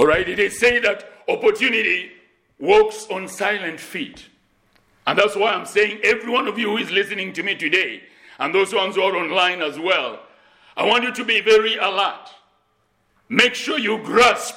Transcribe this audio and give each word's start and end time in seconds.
All 0.00 0.06
right, 0.06 0.26
is 0.26 0.58
said 0.58 0.84
that 0.84 1.12
opportunity 1.28 2.10
walks 2.58 3.06
on 3.10 3.28
silent 3.28 3.78
feet. 3.78 4.30
And 5.06 5.18
that's 5.18 5.36
why 5.36 5.52
I'm 5.52 5.66
saying, 5.66 6.00
every 6.02 6.32
one 6.32 6.48
of 6.48 6.58
you 6.58 6.70
who 6.70 6.78
is 6.78 6.90
listening 6.90 7.34
to 7.34 7.42
me 7.42 7.54
today, 7.54 8.04
and 8.38 8.54
those 8.54 8.72
ones 8.72 8.94
who 8.94 9.02
are 9.02 9.14
online 9.14 9.60
as 9.60 9.78
well, 9.78 10.20
I 10.74 10.86
want 10.86 11.04
you 11.04 11.12
to 11.12 11.22
be 11.22 11.42
very 11.42 11.76
alert. 11.76 12.30
Make 13.28 13.54
sure 13.54 13.78
you 13.78 13.98
grasp 13.98 14.54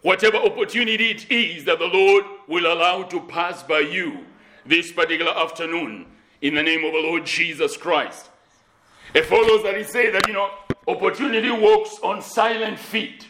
whatever 0.00 0.38
opportunity 0.38 1.10
it 1.10 1.30
is 1.30 1.66
that 1.66 1.78
the 1.78 1.84
Lord 1.84 2.24
will 2.48 2.72
allow 2.72 3.02
to 3.02 3.20
pass 3.20 3.62
by 3.62 3.80
you 3.80 4.20
this 4.64 4.90
particular 4.90 5.36
afternoon 5.36 6.06
in 6.40 6.54
the 6.54 6.62
name 6.62 6.82
of 6.82 6.94
the 6.94 7.00
Lord 7.00 7.26
Jesus 7.26 7.76
Christ. 7.76 8.30
It 9.12 9.26
follows 9.26 9.64
that 9.64 9.76
he 9.76 9.84
says 9.84 10.14
that, 10.14 10.26
you 10.26 10.32
know, 10.32 10.48
opportunity 10.88 11.50
walks 11.50 11.98
on 12.02 12.22
silent 12.22 12.78
feet 12.78 13.26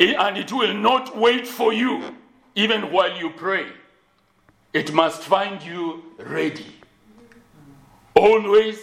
Eh, 0.00 0.14
and 0.18 0.38
it 0.38 0.50
will 0.50 0.72
not 0.72 1.16
wait 1.16 1.46
for 1.46 1.74
you 1.74 2.16
even 2.54 2.90
while 2.90 3.14
you 3.16 3.30
pray. 3.30 3.66
It 4.72 4.92
must 4.94 5.22
find 5.22 5.62
you 5.62 6.02
ready. 6.18 6.74
Always, 8.16 8.78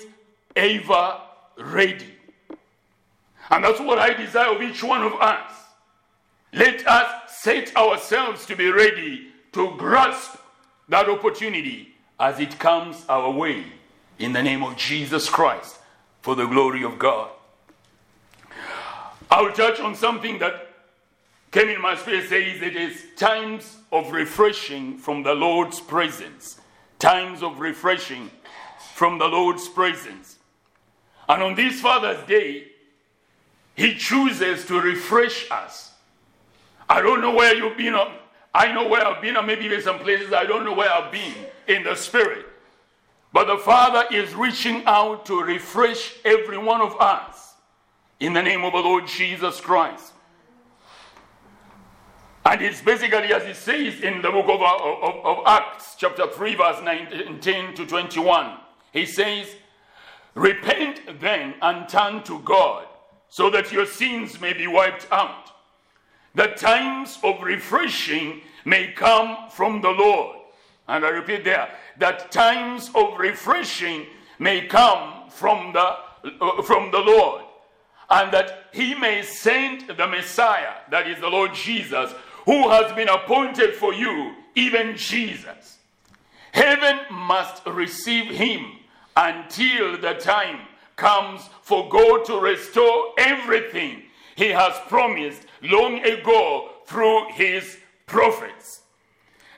ever 0.56 1.20
ready. 1.58 2.14
And 3.50 3.64
that's 3.64 3.80
what 3.80 3.98
I 3.98 4.14
desire 4.14 4.54
of 4.56 4.62
each 4.62 4.84
one 4.84 5.02
of 5.02 5.14
us. 5.14 5.54
Let 6.54 6.86
us 6.88 7.36
set 7.36 7.76
ourselves 7.76 8.46
to 8.46 8.56
be 8.56 8.70
ready 8.70 9.28
to 9.54 9.76
grasp 9.78 10.38
that 10.90 11.10
opportunity 11.10 11.94
as 12.20 12.40
it 12.40 12.60
comes 12.60 13.06
our 13.10 13.32
way 13.32 13.66
in 14.20 14.34
the 14.34 14.44
name 14.44 14.64
of 14.64 14.76
Jesus 14.76 15.30
Christ 15.30 15.78
for 16.22 16.36
the 16.36 16.46
glory 16.46 16.84
of 16.84 17.00
God. 17.00 17.30
I'll 19.30 19.52
touch 19.52 19.80
on 19.80 19.96
something 19.96 20.40
that 20.40 20.67
came 21.52 21.70
in 21.70 21.82
my 21.82 21.96
spirit 21.96 22.30
says 22.30 22.62
it 22.62 22.76
is 22.76 23.06
times 23.16 23.78
of 23.92 24.12
refreshing 24.12 24.98
from 24.98 25.24
the 25.24 25.34
Lord's 25.34 25.80
presence. 25.80 26.60
Times 27.00 27.44
of 27.44 27.60
refreshing 27.60 28.30
from 28.94 29.18
the 29.18 29.28
Lord's 29.28 29.68
presence. 29.68 30.38
And 31.30 31.44
on 31.44 31.56
this 31.56 31.80
Father's 31.82 32.26
Day, 32.28 32.68
He 33.76 33.96
chooses 33.96 34.66
to 34.66 34.80
refresh 34.82 35.50
us. 35.52 35.92
I 36.90 37.02
don't 37.02 37.22
know 37.22 37.36
where 37.36 37.54
you've 37.56 37.78
been. 37.78 37.96
Um, 37.96 38.10
I 38.54 38.72
know 38.72 38.88
where 38.88 39.06
I've 39.06 39.22
been, 39.22 39.38
or 39.38 39.44
maybe 39.44 39.66
even 39.66 39.82
some 39.82 40.00
places 40.00 40.34
I 40.34 40.46
don't 40.46 40.66
know 40.66 40.74
where 40.74 40.92
I've 40.92 41.12
been 41.12 41.36
in 41.68 41.84
the 41.84 41.96
Spirit. 41.96 42.46
But 43.34 43.46
the 43.46 43.58
Father 43.58 44.06
is 44.12 44.34
reaching 44.34 44.84
out 44.86 45.26
to 45.28 45.42
refresh 45.42 46.16
every 46.26 46.58
one 46.58 46.82
of 46.82 47.00
us 47.00 47.54
in 48.20 48.34
the 48.34 48.42
name 48.42 48.64
of 48.64 48.74
the 48.74 48.80
Lord 48.80 49.06
Jesus 49.06 49.60
Christ. 49.60 50.14
And 52.50 52.62
it's 52.62 52.80
basically 52.80 53.34
as 53.34 53.44
it 53.44 53.58
says 53.58 54.00
in 54.00 54.22
the 54.22 54.32
book 54.32 54.46
of, 54.46 54.62
of, 54.62 55.26
of, 55.26 55.46
Acts, 55.46 55.96
chapter 55.98 56.28
3, 56.28 56.56
verse 56.56 56.82
19 56.82 57.76
to 57.76 57.86
21. 57.86 58.58
He 58.94 59.06
says, 59.06 59.54
Repent 60.34 61.20
then 61.20 61.56
and 61.62 61.90
turn 61.90 62.24
to 62.24 62.40
God, 62.40 62.86
so 63.28 63.50
that 63.50 63.74
your 63.74 63.86
sins 63.86 64.40
may 64.40 64.54
be 64.54 64.66
wiped 64.66 65.12
out. 65.12 65.52
The 66.36 66.48
times 66.48 67.20
of 67.22 67.42
refreshing 67.42 68.40
may 68.64 68.94
come 68.94 69.50
from 69.50 69.82
the 69.82 69.92
Lord. 69.92 70.38
And 70.88 71.04
I 71.04 71.10
repeat 71.10 71.44
there, 71.44 71.70
that 71.98 72.32
times 72.32 72.90
of 72.96 73.18
refreshing 73.20 74.06
may 74.40 74.68
come 74.68 75.30
from 75.30 75.74
the, 75.74 75.98
uh, 76.40 76.62
from 76.62 76.92
the 76.92 77.00
Lord. 77.00 77.44
And 78.10 78.32
that 78.32 78.68
he 78.72 78.96
may 78.96 79.22
send 79.24 79.90
the 79.90 80.08
Messiah, 80.08 80.76
that 80.92 81.10
is 81.10 81.20
the 81.20 81.28
Lord 81.28 81.54
Jesus, 81.54 82.14
who 82.48 82.70
has 82.70 82.92
been 82.94 83.10
appointed 83.10 83.76
for 83.76 83.94
you, 83.94 84.34
even 84.56 84.96
Jesus. 84.96 85.80
Heaven 86.54 87.02
must 87.12 87.64
receive 87.68 88.32
him 88.34 88.78
until 89.18 90.00
the 90.00 90.14
time 90.14 90.62
comes 90.96 91.42
for 91.62 91.90
God 91.90 92.24
to 92.26 92.40
restore 92.40 93.12
everything 93.18 94.04
he 94.38 94.48
has 94.48 94.74
promised 94.88 95.42
long 95.62 96.00
ago 96.00 96.70
through 96.86 97.34
his 97.34 97.78
prophets. 98.06 98.82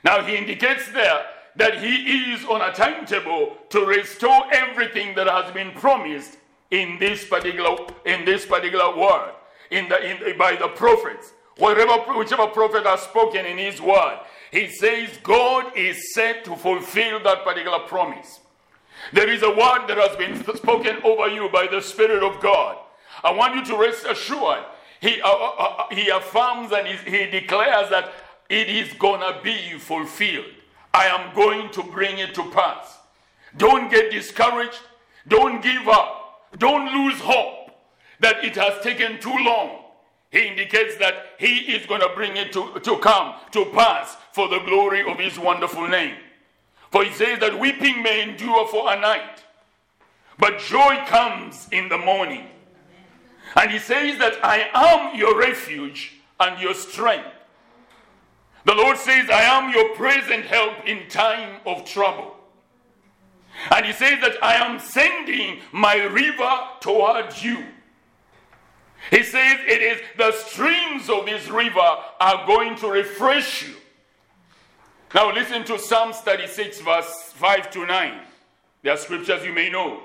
Now, 0.02 0.24
he 0.24 0.36
indicates 0.36 0.90
there 0.90 1.26
that 1.56 1.80
he 1.80 2.32
is 2.32 2.44
on 2.46 2.60
a 2.60 2.72
timetable 2.72 3.56
to 3.68 3.86
restore 3.86 4.52
everything 4.52 5.14
that 5.14 5.28
has 5.28 5.52
been 5.52 5.70
promised 5.72 6.38
in 6.72 6.98
this 6.98 7.24
particular 7.24 7.76
in 8.04 8.24
this 8.24 8.46
particular 8.46 8.96
word 8.96 9.32
in 9.70 9.88
the 9.88 10.28
in, 10.30 10.38
by 10.38 10.56
the 10.56 10.68
prophets 10.68 11.32
Whatever, 11.56 12.14
whichever 12.14 12.46
prophet 12.46 12.84
has 12.84 13.02
spoken 13.02 13.44
in 13.44 13.58
his 13.58 13.80
word, 13.80 14.20
he 14.50 14.68
says 14.68 15.18
God 15.22 15.76
is 15.76 16.14
set 16.14 16.44
to 16.44 16.56
fulfill 16.56 17.22
that 17.22 17.44
particular 17.44 17.80
promise. 17.80 18.40
There 19.12 19.28
is 19.28 19.42
a 19.42 19.50
word 19.50 19.86
that 19.88 19.96
has 19.96 20.16
been 20.16 20.44
spoken 20.56 20.98
over 21.04 21.28
you 21.28 21.48
by 21.48 21.66
the 21.66 21.80
Spirit 21.80 22.22
of 22.22 22.40
God. 22.40 22.78
I 23.22 23.32
want 23.32 23.54
you 23.56 23.64
to 23.66 23.76
rest 23.76 24.06
assured. 24.06 24.64
He, 25.00 25.20
uh, 25.20 25.28
uh, 25.28 25.54
uh, 25.58 25.94
he 25.94 26.08
affirms 26.08 26.72
and 26.72 26.86
he 26.86 27.26
declares 27.26 27.88
that 27.90 28.12
it 28.48 28.68
is 28.68 28.92
to 28.98 29.40
be 29.42 29.78
fulfilled. 29.78 30.52
I 30.92 31.06
am 31.06 31.34
going 31.34 31.70
to 31.70 31.82
bring 31.82 32.18
it 32.18 32.34
to 32.34 32.50
pass. 32.50 32.98
Don't 33.56 33.90
get 33.90 34.10
discouraged. 34.10 34.80
Don't 35.28 35.62
give 35.62 35.88
up. 35.88 36.50
Don't 36.58 36.92
lose 36.92 37.20
hope 37.20 37.70
that 38.18 38.44
it 38.44 38.56
has 38.56 38.82
taken 38.82 39.20
too 39.20 39.36
long 39.38 39.84
he 40.30 40.46
indicates 40.46 40.96
that 40.96 41.14
he 41.38 41.58
is 41.74 41.86
going 41.86 42.00
to 42.00 42.10
bring 42.14 42.36
it 42.36 42.52
to, 42.52 42.78
to 42.80 42.98
come 42.98 43.34
to 43.50 43.64
pass 43.66 44.16
for 44.32 44.48
the 44.48 44.60
glory 44.60 45.08
of 45.08 45.18
his 45.18 45.38
wonderful 45.38 45.88
name. 45.88 46.14
For 46.90 47.04
he 47.04 47.12
says 47.12 47.40
that 47.40 47.58
weeping 47.58 48.02
may 48.02 48.22
endure 48.22 48.66
for 48.68 48.92
a 48.92 49.00
night, 49.00 49.44
but 50.38 50.58
joy 50.60 51.02
comes 51.06 51.68
in 51.72 51.88
the 51.88 51.98
morning. 51.98 52.46
And 53.56 53.70
he 53.70 53.78
says 53.78 54.18
that 54.18 54.44
I 54.44 54.70
am 54.72 55.18
your 55.18 55.38
refuge 55.38 56.14
and 56.38 56.60
your 56.60 56.74
strength. 56.74 57.28
The 58.64 58.74
Lord 58.74 58.96
says, 58.98 59.28
I 59.30 59.42
am 59.42 59.72
your 59.72 59.94
present 59.96 60.44
help 60.44 60.86
in 60.86 61.08
time 61.08 61.60
of 61.66 61.84
trouble. 61.84 62.36
And 63.70 63.84
he 63.84 63.92
says 63.92 64.20
that 64.20 64.42
I 64.42 64.54
am 64.54 64.78
sending 64.78 65.60
my 65.72 65.96
river 65.96 66.50
towards 66.80 67.42
you. 67.42 67.64
He 69.10 69.22
says 69.22 69.58
it 69.66 69.82
is 69.82 70.00
the 70.16 70.32
streams 70.32 71.08
of 71.08 71.26
this 71.26 71.48
river 71.48 71.78
are 71.78 72.46
going 72.46 72.76
to 72.76 72.88
refresh 72.88 73.66
you. 73.66 73.74
Now 75.14 75.32
listen 75.32 75.64
to 75.64 75.78
Psalms 75.78 76.18
36, 76.18 76.80
verse 76.80 77.32
5 77.34 77.70
to 77.70 77.86
9. 77.86 78.20
There 78.82 78.92
are 78.92 78.96
scriptures 78.96 79.44
you 79.44 79.52
may 79.52 79.68
know. 79.68 80.00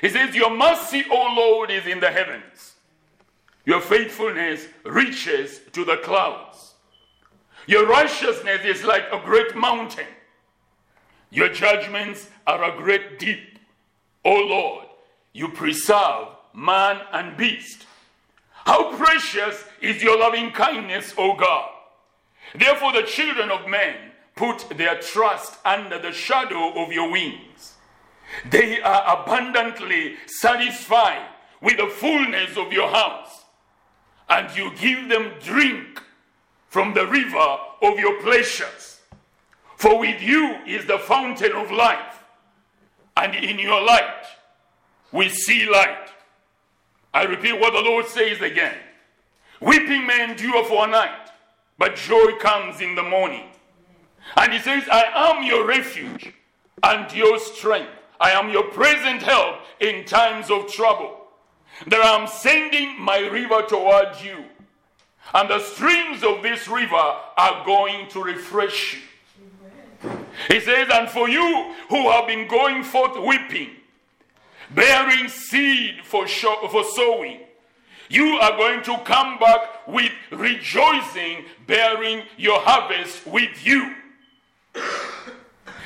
He 0.00 0.08
says, 0.08 0.34
Your 0.34 0.50
mercy, 0.50 1.04
O 1.10 1.34
Lord, 1.36 1.70
is 1.70 1.86
in 1.86 2.00
the 2.00 2.10
heavens. 2.10 2.74
Your 3.64 3.80
faithfulness 3.80 4.66
reaches 4.84 5.60
to 5.72 5.84
the 5.84 5.98
clouds. 5.98 6.74
Your 7.66 7.86
righteousness 7.86 8.62
is 8.64 8.82
like 8.82 9.04
a 9.12 9.20
great 9.24 9.54
mountain. 9.54 10.06
Your 11.30 11.48
judgments 11.48 12.28
are 12.46 12.64
a 12.64 12.76
great 12.76 13.18
deep. 13.18 13.58
O 14.24 14.34
Lord, 14.34 14.86
you 15.32 15.48
preserve 15.48 16.28
man 16.52 17.00
and 17.12 17.36
beast. 17.36 17.86
How 18.64 18.96
precious 18.96 19.64
is 19.80 20.02
your 20.02 20.18
loving 20.18 20.52
kindness, 20.52 21.14
O 21.18 21.36
God. 21.36 21.70
Therefore, 22.54 22.92
the 22.92 23.02
children 23.02 23.50
of 23.50 23.68
men 23.68 23.94
put 24.36 24.76
their 24.76 24.98
trust 25.00 25.58
under 25.64 25.98
the 25.98 26.12
shadow 26.12 26.72
of 26.82 26.92
your 26.92 27.10
wings. 27.10 27.74
They 28.48 28.80
are 28.80 29.22
abundantly 29.22 30.14
satisfied 30.26 31.26
with 31.60 31.76
the 31.76 31.88
fullness 31.88 32.56
of 32.56 32.72
your 32.72 32.88
house, 32.88 33.44
and 34.28 34.54
you 34.56 34.72
give 34.76 35.08
them 35.08 35.32
drink 35.42 36.02
from 36.68 36.94
the 36.94 37.06
river 37.06 37.56
of 37.82 37.98
your 37.98 38.20
pleasures. 38.22 39.00
For 39.76 39.98
with 39.98 40.22
you 40.22 40.56
is 40.66 40.86
the 40.86 40.98
fountain 40.98 41.52
of 41.52 41.70
life, 41.70 42.24
and 43.16 43.34
in 43.34 43.58
your 43.58 43.82
light 43.82 44.24
we 45.12 45.28
see 45.28 45.68
light. 45.68 46.01
I 47.14 47.24
repeat 47.24 47.58
what 47.58 47.72
the 47.72 47.80
Lord 47.80 48.06
says 48.06 48.40
again. 48.40 48.76
Weeping 49.60 50.06
may 50.06 50.24
endure 50.24 50.64
for 50.64 50.86
a 50.86 50.90
night, 50.90 51.30
but 51.78 51.96
joy 51.96 52.36
comes 52.38 52.80
in 52.80 52.94
the 52.94 53.02
morning. 53.02 53.44
And 54.36 54.52
he 54.52 54.58
says, 54.58 54.84
I 54.90 55.04
am 55.14 55.44
your 55.44 55.66
refuge 55.66 56.32
and 56.82 57.12
your 57.12 57.38
strength. 57.38 57.90
I 58.20 58.30
am 58.30 58.50
your 58.50 58.64
present 58.64 59.22
help 59.22 59.60
in 59.80 60.04
times 60.04 60.50
of 60.50 60.72
trouble. 60.72 61.18
That 61.86 62.00
I 62.00 62.20
am 62.20 62.28
sending 62.28 63.00
my 63.00 63.18
river 63.18 63.62
towards 63.62 64.24
you. 64.24 64.44
And 65.34 65.48
the 65.48 65.60
streams 65.60 66.22
of 66.22 66.42
this 66.42 66.68
river 66.68 66.94
are 66.94 67.64
going 67.64 68.08
to 68.10 68.22
refresh 68.22 68.94
you. 68.94 70.10
He 70.48 70.60
says, 70.60 70.88
And 70.92 71.08
for 71.08 71.28
you 71.28 71.74
who 71.88 72.10
have 72.10 72.26
been 72.26 72.48
going 72.48 72.82
forth 72.82 73.18
weeping, 73.18 73.70
bearing 74.74 75.28
seed 75.28 76.04
for, 76.04 76.26
for 76.26 76.84
sowing. 76.84 77.40
You 78.08 78.26
are 78.42 78.56
going 78.56 78.82
to 78.84 78.98
come 79.04 79.38
back 79.38 79.86
with 79.88 80.12
rejoicing, 80.30 81.44
bearing 81.66 82.24
your 82.36 82.60
harvest 82.60 83.26
with 83.26 83.64
you. 83.66 83.94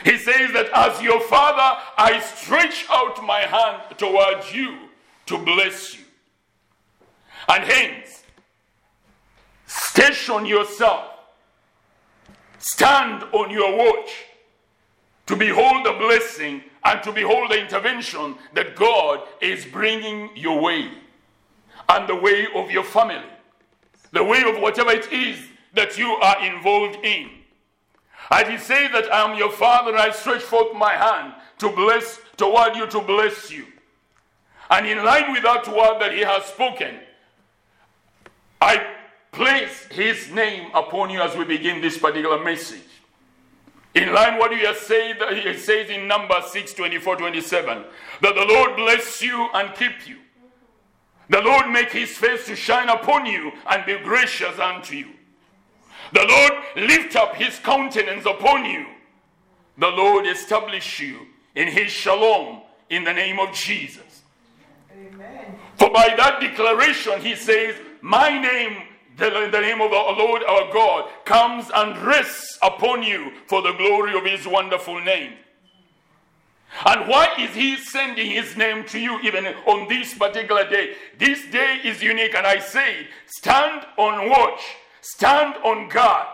He 0.04 0.16
says 0.18 0.52
that 0.52 0.68
as 0.72 1.02
your 1.02 1.20
father, 1.20 1.80
I 1.96 2.20
stretch 2.20 2.86
out 2.90 3.24
my 3.24 3.40
hand 3.40 3.98
towards 3.98 4.52
you 4.52 4.88
to 5.26 5.38
bless 5.38 5.94
you. 5.96 6.04
And 7.48 7.64
hence, 7.64 8.22
station 9.66 10.46
yourself, 10.46 11.10
stand 12.58 13.22
on 13.32 13.50
your 13.50 13.76
watch 13.76 14.10
to 15.26 15.36
behold 15.36 15.84
the 15.84 15.92
blessing 15.92 16.62
and 16.84 17.02
to 17.02 17.12
behold 17.12 17.50
the 17.50 17.60
intervention 17.60 18.36
that 18.54 18.76
God 18.76 19.22
is 19.40 19.64
bringing 19.64 20.30
your 20.36 20.60
way 20.60 20.90
and 21.88 22.08
the 22.08 22.14
way 22.14 22.46
of 22.54 22.70
your 22.70 22.84
family, 22.84 23.28
the 24.12 24.22
way 24.22 24.42
of 24.42 24.60
whatever 24.60 24.90
it 24.90 25.12
is 25.12 25.38
that 25.74 25.98
you 25.98 26.08
are 26.08 26.46
involved 26.46 27.04
in. 27.04 27.30
And 28.30 28.48
he 28.48 28.58
said 28.58 28.88
that 28.92 29.12
I 29.12 29.30
am 29.30 29.38
your 29.38 29.52
father, 29.52 29.96
I 29.96 30.10
stretch 30.10 30.42
forth 30.42 30.74
my 30.74 30.92
hand 30.92 31.34
to 31.58 31.70
bless 31.70 32.20
toward 32.36 32.76
you 32.76 32.86
to 32.88 33.00
bless 33.00 33.50
you. 33.50 33.66
And 34.70 34.86
in 34.86 35.04
line 35.04 35.32
with 35.32 35.42
that 35.42 35.66
word 35.68 36.00
that 36.00 36.12
he 36.12 36.20
has 36.20 36.44
spoken, 36.44 36.96
I 38.60 38.84
place 39.30 39.86
his 39.90 40.30
name 40.32 40.70
upon 40.74 41.10
you 41.10 41.20
as 41.20 41.36
we 41.36 41.44
begin 41.44 41.80
this 41.80 41.98
particular 41.98 42.42
message. 42.42 42.80
In 43.96 44.12
line 44.12 44.38
what 44.38 44.52
you 44.52 44.66
have 44.66 44.76
said, 44.76 45.16
it 45.20 45.58
says 45.58 45.88
in 45.88 46.06
number 46.06 46.36
6, 46.46 46.74
24, 46.74 47.16
27, 47.16 47.82
that 48.20 48.34
the 48.34 48.44
Lord 48.44 48.76
bless 48.76 49.22
you 49.22 49.48
and 49.54 49.74
keep 49.74 50.06
you. 50.06 50.18
The 51.30 51.40
Lord 51.40 51.70
make 51.70 51.92
his 51.92 52.10
face 52.10 52.44
to 52.46 52.54
shine 52.54 52.90
upon 52.90 53.24
you 53.24 53.52
and 53.70 53.86
be 53.86 53.98
gracious 54.00 54.58
unto 54.58 54.96
you. 54.96 55.08
The 56.12 56.26
Lord 56.28 56.88
lift 56.88 57.16
up 57.16 57.36
his 57.36 57.58
countenance 57.58 58.26
upon 58.26 58.66
you. 58.66 58.84
The 59.78 59.88
Lord 59.88 60.26
establish 60.26 61.00
you 61.00 61.28
in 61.54 61.68
his 61.68 61.90
shalom 61.90 62.60
in 62.90 63.02
the 63.02 63.14
name 63.14 63.40
of 63.40 63.54
Jesus. 63.54 64.22
Amen. 64.92 65.56
For 65.76 65.88
by 65.90 66.14
that 66.18 66.40
declaration, 66.42 67.22
he 67.22 67.34
says, 67.34 67.74
My 68.02 68.28
name 68.28 68.82
the, 69.16 69.48
the 69.50 69.60
name 69.60 69.80
of 69.80 69.90
the 69.90 69.96
Lord 69.96 70.42
our 70.44 70.72
God 70.72 71.10
comes 71.24 71.70
and 71.74 71.96
rests 71.98 72.58
upon 72.62 73.02
you 73.02 73.32
for 73.46 73.62
the 73.62 73.72
glory 73.72 74.16
of 74.16 74.24
his 74.24 74.46
wonderful 74.46 75.00
name. 75.00 75.32
And 76.84 77.08
why 77.08 77.32
is 77.38 77.54
he 77.54 77.76
sending 77.76 78.30
his 78.30 78.56
name 78.56 78.84
to 78.86 78.98
you 78.98 79.18
even 79.20 79.46
on 79.66 79.88
this 79.88 80.12
particular 80.14 80.68
day? 80.68 80.94
This 81.18 81.46
day 81.50 81.80
is 81.84 82.02
unique, 82.02 82.34
and 82.34 82.46
I 82.46 82.58
say, 82.58 83.06
stand 83.26 83.86
on 83.96 84.28
watch, 84.28 84.60
stand 85.00 85.54
on 85.64 85.88
guard. 85.88 86.26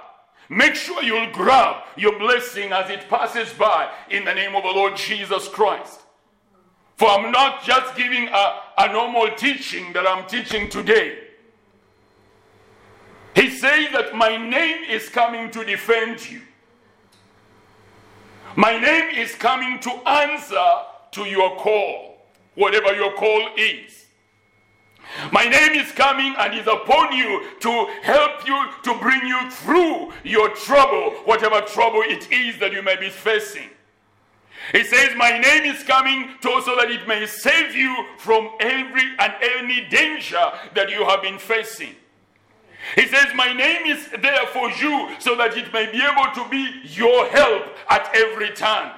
Make 0.49 0.75
sure 0.75 1.03
you'll 1.03 1.31
grab 1.33 1.85
your 1.97 2.19
blessing 2.19 2.73
as 2.73 2.91
it 2.91 3.09
passes 3.09 3.53
by 3.53 3.91
in 4.11 4.25
the 4.25 4.35
name 4.35 4.57
of 4.57 4.65
the 4.65 4.71
Lord 4.71 4.97
Jesus 4.97 5.47
Christ. 5.49 6.01
For 6.97 7.09
I'm 7.09 7.31
not 7.31 7.63
just 7.63 7.97
giving 7.97 8.29
a, 8.29 8.61
a 8.79 8.93
normal 8.93 9.31
teaching 9.37 9.93
that 9.93 10.07
I'm 10.07 10.27
teaching 10.27 10.69
today. 10.69 11.22
He 13.35 13.51
says 13.51 13.89
that 13.93 14.15
my 14.15 14.37
name 14.37 14.85
is 14.85 15.09
coming 15.09 15.51
to 15.51 15.65
defend 15.65 16.31
you. 16.31 16.43
My 18.57 18.79
name 18.79 19.15
is 19.15 19.35
coming 19.35 19.81
to 19.81 19.91
answer 20.07 20.67
to 21.13 21.25
your 21.25 21.57
call, 21.57 22.19
whatever 22.55 22.95
your 22.95 23.15
call 23.15 23.49
is. 23.57 24.07
My 25.31 25.45
name 25.45 25.73
is 25.73 25.93
coming 25.93 26.35
and 26.39 26.55
is 26.55 26.67
upon 26.67 27.15
you 27.17 27.47
to 27.61 27.87
help 28.03 28.47
you 28.47 28.67
to 28.83 28.99
bring 28.99 29.27
you 29.27 29.51
through 29.51 30.13
your 30.25 30.51
trouble, 30.51 31.11
whatever 31.25 31.61
trouble 31.63 32.03
it 32.03 32.31
is 32.31 32.59
that 32.59 32.73
you 32.73 32.83
may 32.83 32.97
be 32.97 33.09
facing. 33.09 33.69
He 34.73 34.85
says, 34.85 35.11
My 35.17 35.39
name 35.39 35.65
is 35.65 35.83
coming 35.83 36.31
to 36.41 36.63
so 36.65 36.77
that 36.77 36.91
it 36.91 37.07
may 37.09 37.27
save 37.27 37.75
you 37.75 37.95
from 38.19 38.51
every 38.61 39.03
and 39.19 39.33
any 39.59 39.87
danger 39.89 40.53
that 40.75 40.91
you 40.91 41.05
have 41.05 41.23
been 41.23 41.39
facing. 41.39 41.95
He 42.95 43.07
says, 43.07 43.27
My 43.35 43.53
name 43.53 43.87
is 43.87 44.09
there 44.21 44.47
for 44.53 44.71
you 44.71 45.15
so 45.19 45.37
that 45.37 45.57
it 45.57 45.73
may 45.73 45.91
be 45.91 46.03
able 46.03 46.33
to 46.35 46.49
be 46.51 46.83
your 46.85 47.27
help 47.29 47.77
at 47.89 48.11
every 48.15 48.51
time. 48.51 48.93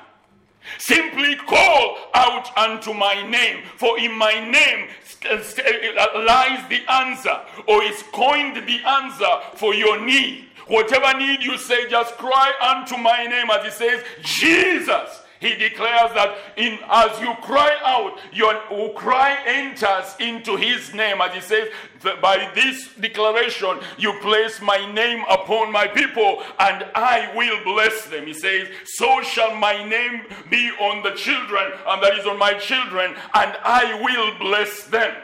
Simply 0.78 1.36
call 1.36 1.98
out 2.14 2.56
unto 2.56 2.94
my 2.94 3.26
name, 3.28 3.64
for 3.76 3.98
in 3.98 4.16
my 4.16 4.32
name 4.40 4.88
lies 5.24 6.68
the 6.68 6.82
answer, 6.90 7.40
or 7.66 7.82
is 7.82 8.02
coined 8.12 8.56
the 8.66 8.80
answer 8.86 9.56
for 9.56 9.74
your 9.74 10.04
need. 10.04 10.46
Whatever 10.66 11.18
need 11.18 11.42
you 11.42 11.58
say, 11.58 11.88
just 11.90 12.16
cry 12.16 12.52
unto 12.60 12.96
my 12.96 13.26
name, 13.26 13.50
as 13.50 13.64
he 13.64 13.70
says, 13.70 14.02
Jesus. 14.22 15.20
He 15.40 15.54
declares 15.54 16.12
that 16.14 16.36
in 16.56 16.78
as 16.88 17.20
you 17.20 17.34
cry 17.42 17.76
out, 17.84 18.18
your 18.32 18.54
cry 18.94 19.38
enters 19.46 20.14
into 20.18 20.56
his 20.56 20.94
name. 20.94 21.20
As 21.20 21.34
he 21.34 21.40
says, 21.40 21.68
by 22.20 22.50
this 22.54 22.94
declaration, 22.94 23.78
you 23.98 24.18
place 24.20 24.60
my 24.60 24.90
name 24.92 25.24
upon 25.28 25.72
my 25.72 25.86
people, 25.86 26.42
and 26.58 26.86
I 26.94 27.32
will 27.34 27.62
bless 27.64 28.06
them. 28.06 28.26
He 28.26 28.34
says, 28.34 28.68
So 28.84 29.22
shall 29.22 29.54
my 29.56 29.86
name 29.86 30.22
be 30.50 30.70
on 30.80 31.02
the 31.02 31.12
children, 31.12 31.72
and 31.86 32.02
that 32.02 32.18
is 32.18 32.26
on 32.26 32.38
my 32.38 32.54
children, 32.54 33.14
and 33.34 33.56
I 33.62 34.00
will 34.02 34.38
bless 34.38 34.84
them. 34.84 35.14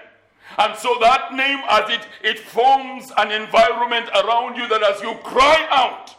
And 0.58 0.76
so 0.76 0.96
that 1.00 1.32
name, 1.32 1.60
as 1.68 1.88
it, 1.90 2.06
it 2.22 2.38
forms 2.38 3.12
an 3.16 3.30
environment 3.30 4.08
around 4.10 4.56
you, 4.56 4.68
that 4.68 4.82
as 4.82 5.00
you 5.00 5.14
cry 5.22 5.66
out, 5.70 6.16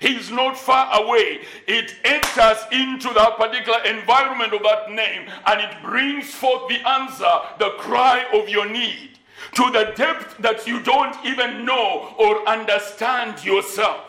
He's 0.00 0.30
not 0.30 0.56
far 0.56 1.02
away. 1.02 1.40
It 1.66 1.94
enters 2.04 2.58
into 2.72 3.12
that 3.14 3.36
particular 3.36 3.82
environment 3.84 4.52
of 4.52 4.62
that 4.62 4.90
name 4.90 5.28
and 5.46 5.60
it 5.60 5.82
brings 5.82 6.34
forth 6.34 6.68
the 6.68 6.86
answer, 6.88 7.30
the 7.58 7.70
cry 7.78 8.24
of 8.32 8.48
your 8.48 8.68
need 8.68 9.10
to 9.54 9.70
the 9.70 9.92
depth 9.96 10.38
that 10.38 10.66
you 10.66 10.80
don't 10.82 11.16
even 11.24 11.64
know 11.64 12.14
or 12.18 12.46
understand 12.48 13.44
yourself. 13.44 14.00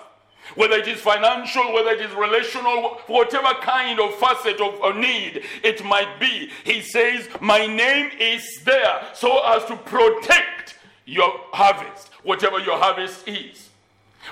Whether 0.56 0.76
it 0.76 0.88
is 0.88 1.02
financial, 1.02 1.74
whether 1.74 1.90
it 1.90 2.02
is 2.02 2.14
relational, 2.14 3.00
whatever 3.08 3.54
kind 3.62 4.00
of 4.00 4.14
facet 4.16 4.62
of 4.62 4.80
a 4.84 5.00
need 5.00 5.44
it 5.64 5.84
might 5.84 6.20
be, 6.20 6.52
he 6.64 6.82
says, 6.82 7.28
My 7.42 7.66
name 7.66 8.12
is 8.20 8.62
there 8.64 9.08
so 9.14 9.42
as 9.46 9.66
to 9.66 9.76
protect 9.76 10.78
your 11.06 11.32
harvest, 11.52 12.10
whatever 12.24 12.60
your 12.60 12.78
harvest 12.78 13.28
is. 13.28 13.65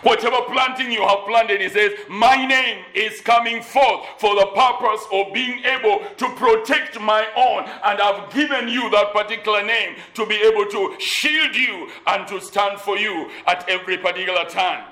Whatever 0.02 0.38
planting 0.48 0.92
you 0.92 1.02
have 1.08 1.26
planted, 1.28 1.62
he 1.62 1.70
says, 1.70 1.94
My 2.10 2.46
name 2.46 2.84
is 2.94 3.22
coming 3.22 3.62
forth 3.62 4.06
for 4.18 4.36
the 4.36 4.48
purpose 4.48 5.06
of 5.12 5.34
being 5.34 5.64
able 5.64 6.00
to 6.18 6.30
protect 6.36 7.00
my 7.00 7.26
own. 7.36 7.70
And 7.84 8.02
I've 8.02 8.34
given 8.34 8.68
you 8.68 8.90
that 8.90 9.14
particular 9.14 9.64
name 9.64 9.96
to 10.16 10.26
be 10.26 10.36
able 10.36 10.66
to 10.66 10.96
shield 11.00 11.56
you 11.56 11.90
and 12.08 12.28
to 12.28 12.42
stand 12.42 12.80
for 12.80 12.98
you 12.98 13.30
at 13.46 13.68
every 13.70 13.98
particular 13.98 14.46
time. 14.46 14.86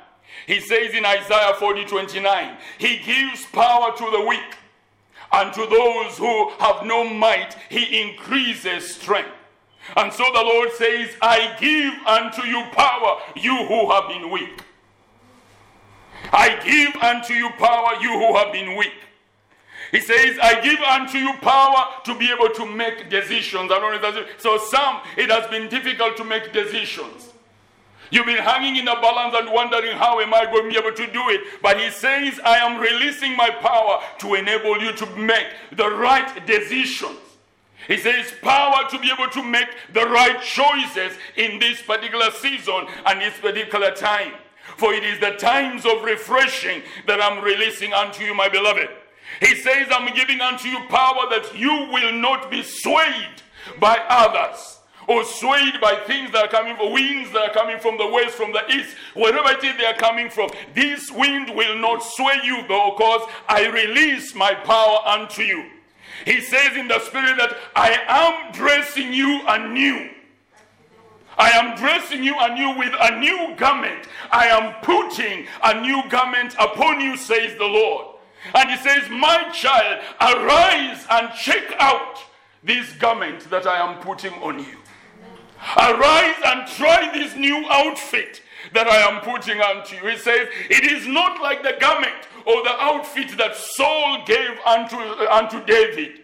He 0.47 0.59
says 0.59 0.93
in 0.93 1.05
Isaiah 1.05 1.55
40 1.59 1.85
29, 1.85 2.57
He 2.77 2.97
gives 2.99 3.45
power 3.47 3.95
to 3.95 4.11
the 4.11 4.25
weak, 4.27 4.57
and 5.33 5.53
to 5.53 5.65
those 5.65 6.17
who 6.17 6.49
have 6.59 6.85
no 6.85 7.03
might, 7.03 7.55
He 7.69 8.01
increases 8.01 8.95
strength. 8.95 9.29
And 9.97 10.13
so 10.13 10.23
the 10.33 10.41
Lord 10.41 10.71
says, 10.73 11.09
I 11.21 11.55
give 11.59 11.93
unto 12.05 12.45
you 12.47 12.63
power, 12.71 13.19
you 13.35 13.65
who 13.65 13.91
have 13.91 14.07
been 14.07 14.29
weak. 14.29 14.61
I 16.31 16.59
give 16.63 17.01
unto 17.01 17.33
you 17.33 17.49
power, 17.57 17.95
you 18.01 18.11
who 18.11 18.35
have 18.35 18.53
been 18.53 18.77
weak. 18.77 18.93
He 19.91 19.99
says, 19.99 20.37
I 20.41 20.61
give 20.61 20.79
unto 20.79 21.17
you 21.17 21.33
power 21.41 22.01
to 22.05 22.17
be 22.17 22.31
able 22.31 22.49
to 22.55 22.65
make 22.65 23.09
decisions. 23.09 23.69
So 24.37 24.57
some 24.57 25.01
it 25.17 25.29
has 25.29 25.49
been 25.49 25.67
difficult 25.67 26.15
to 26.17 26.23
make 26.23 26.53
decisions. 26.53 27.29
You've 28.09 28.25
been 28.25 28.43
hanging 28.43 28.75
in 28.75 28.85
the 28.85 28.97
balance 29.01 29.35
and 29.37 29.51
wondering 29.51 29.95
how 29.97 30.19
am 30.19 30.33
I 30.33 30.45
going 30.45 30.65
to 30.65 30.69
be 30.69 30.77
able 30.77 30.95
to 30.95 31.07
do 31.11 31.29
it. 31.29 31.61
But 31.61 31.79
he 31.79 31.89
says, 31.89 32.39
I 32.43 32.57
am 32.57 32.79
releasing 32.79 33.35
my 33.37 33.49
power 33.49 34.01
to 34.19 34.35
enable 34.35 34.81
you 34.81 34.91
to 34.93 35.05
make 35.15 35.47
the 35.71 35.89
right 35.89 36.45
decisions. 36.45 37.17
He 37.87 37.97
says, 37.97 38.33
power 38.41 38.87
to 38.89 38.99
be 38.99 39.09
able 39.11 39.29
to 39.31 39.43
make 39.43 39.67
the 39.93 40.05
right 40.05 40.41
choices 40.41 41.17
in 41.35 41.59
this 41.59 41.81
particular 41.81 42.31
season 42.31 42.85
and 43.05 43.21
this 43.21 43.37
particular 43.39 43.91
time. 43.91 44.33
For 44.81 44.95
it 44.95 45.03
is 45.03 45.19
the 45.19 45.33
times 45.33 45.85
of 45.85 46.01
refreshing 46.01 46.81
that 47.05 47.21
I'm 47.21 47.43
releasing 47.43 47.93
unto 47.93 48.23
you, 48.23 48.33
my 48.33 48.49
beloved. 48.49 48.89
He 49.39 49.53
says, 49.57 49.85
I'm 49.91 50.11
giving 50.15 50.41
unto 50.41 50.69
you 50.69 50.79
power 50.89 51.29
that 51.29 51.55
you 51.55 51.69
will 51.93 52.11
not 52.13 52.49
be 52.49 52.63
swayed 52.63 53.43
by 53.79 53.99
others 54.09 54.79
or 55.07 55.23
swayed 55.23 55.79
by 55.79 56.01
things 56.07 56.31
that 56.31 56.45
are 56.45 56.47
coming 56.47 56.75
from 56.77 56.93
winds 56.93 57.31
that 57.33 57.51
are 57.51 57.53
coming 57.53 57.77
from 57.77 57.99
the 57.99 58.07
west, 58.07 58.33
from 58.33 58.53
the 58.53 58.67
east, 58.73 58.97
wherever 59.13 59.51
it 59.51 59.63
is 59.63 59.77
they 59.77 59.85
are 59.85 59.93
coming 59.93 60.31
from. 60.31 60.49
This 60.73 61.11
wind 61.11 61.55
will 61.55 61.77
not 61.77 62.01
sway 62.01 62.39
you 62.43 62.65
though, 62.67 62.95
because 62.97 63.29
I 63.47 63.67
release 63.67 64.33
my 64.33 64.55
power 64.55 64.97
unto 65.05 65.43
you. 65.43 65.63
He 66.25 66.41
says 66.41 66.75
in 66.75 66.87
the 66.87 66.99
spirit 67.01 67.37
that 67.37 67.55
I 67.75 67.99
am 68.07 68.51
dressing 68.51 69.13
you 69.13 69.43
anew. 69.47 70.09
I 71.37 71.49
am 71.51 71.75
dressing 71.77 72.23
you 72.23 72.35
anew 72.39 72.77
with 72.77 72.93
a 72.99 73.19
new 73.19 73.55
garment. 73.55 74.07
I 74.31 74.47
am 74.47 74.75
putting 74.81 75.47
a 75.63 75.81
new 75.81 76.01
garment 76.09 76.55
upon 76.59 76.99
you, 76.99 77.17
says 77.17 77.57
the 77.57 77.65
Lord. 77.65 78.07
And 78.53 78.69
he 78.69 78.77
says, 78.77 79.09
My 79.09 79.49
child, 79.51 80.01
arise 80.19 81.05
and 81.09 81.33
check 81.33 81.73
out 81.79 82.19
this 82.63 82.93
garment 82.93 83.49
that 83.49 83.65
I 83.65 83.77
am 83.79 84.01
putting 84.01 84.33
on 84.35 84.59
you. 84.59 84.77
Arise 85.77 86.35
and 86.43 86.67
try 86.67 87.11
this 87.13 87.35
new 87.35 87.65
outfit 87.69 88.41
that 88.73 88.87
I 88.87 88.97
am 88.97 89.21
putting 89.21 89.61
unto 89.61 89.95
you. 89.95 90.07
He 90.07 90.17
says, 90.17 90.47
It 90.69 90.85
is 90.85 91.07
not 91.07 91.41
like 91.41 91.63
the 91.63 91.75
garment 91.79 92.27
or 92.45 92.63
the 92.63 92.75
outfit 92.79 93.37
that 93.37 93.55
Saul 93.55 94.23
gave 94.25 94.57
unto, 94.65 94.97
uh, 94.97 95.27
unto 95.31 95.63
David. 95.65 96.21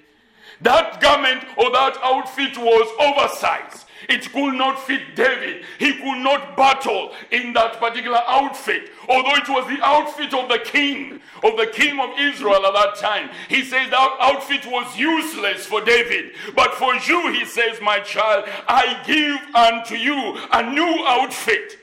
That 0.61 0.99
garment 0.99 1.43
or 1.55 1.71
that 1.71 1.97
outfit 2.01 2.57
was 2.57 2.87
oversized. 2.99 3.85
It 4.09 4.31
could 4.31 4.53
not 4.53 4.79
fit 4.85 5.15
David. 5.15 5.65
He 5.79 5.93
could 5.93 6.19
not 6.23 6.55
battle 6.55 7.13
in 7.31 7.53
that 7.53 7.79
particular 7.79 8.21
outfit. 8.27 8.89
Although 9.09 9.35
it 9.35 9.49
was 9.49 9.67
the 9.67 9.83
outfit 9.83 10.33
of 10.33 10.49
the 10.49 10.59
king, 10.59 11.19
of 11.43 11.57
the 11.57 11.67
king 11.73 11.99
of 11.99 12.09
Israel 12.19 12.65
at 12.65 12.73
that 12.73 12.95
time. 12.95 13.29
He 13.49 13.63
says 13.63 13.89
that 13.89 14.17
outfit 14.19 14.65
was 14.65 14.97
useless 14.97 15.65
for 15.65 15.83
David. 15.83 16.33
But 16.55 16.73
for 16.75 16.95
you, 16.95 17.31
he 17.31 17.45
says, 17.45 17.79
my 17.81 17.99
child, 17.99 18.45
I 18.67 19.01
give 19.05 19.55
unto 19.55 19.95
you 19.95 20.37
a 20.51 20.71
new 20.71 21.05
outfit. 21.05 21.77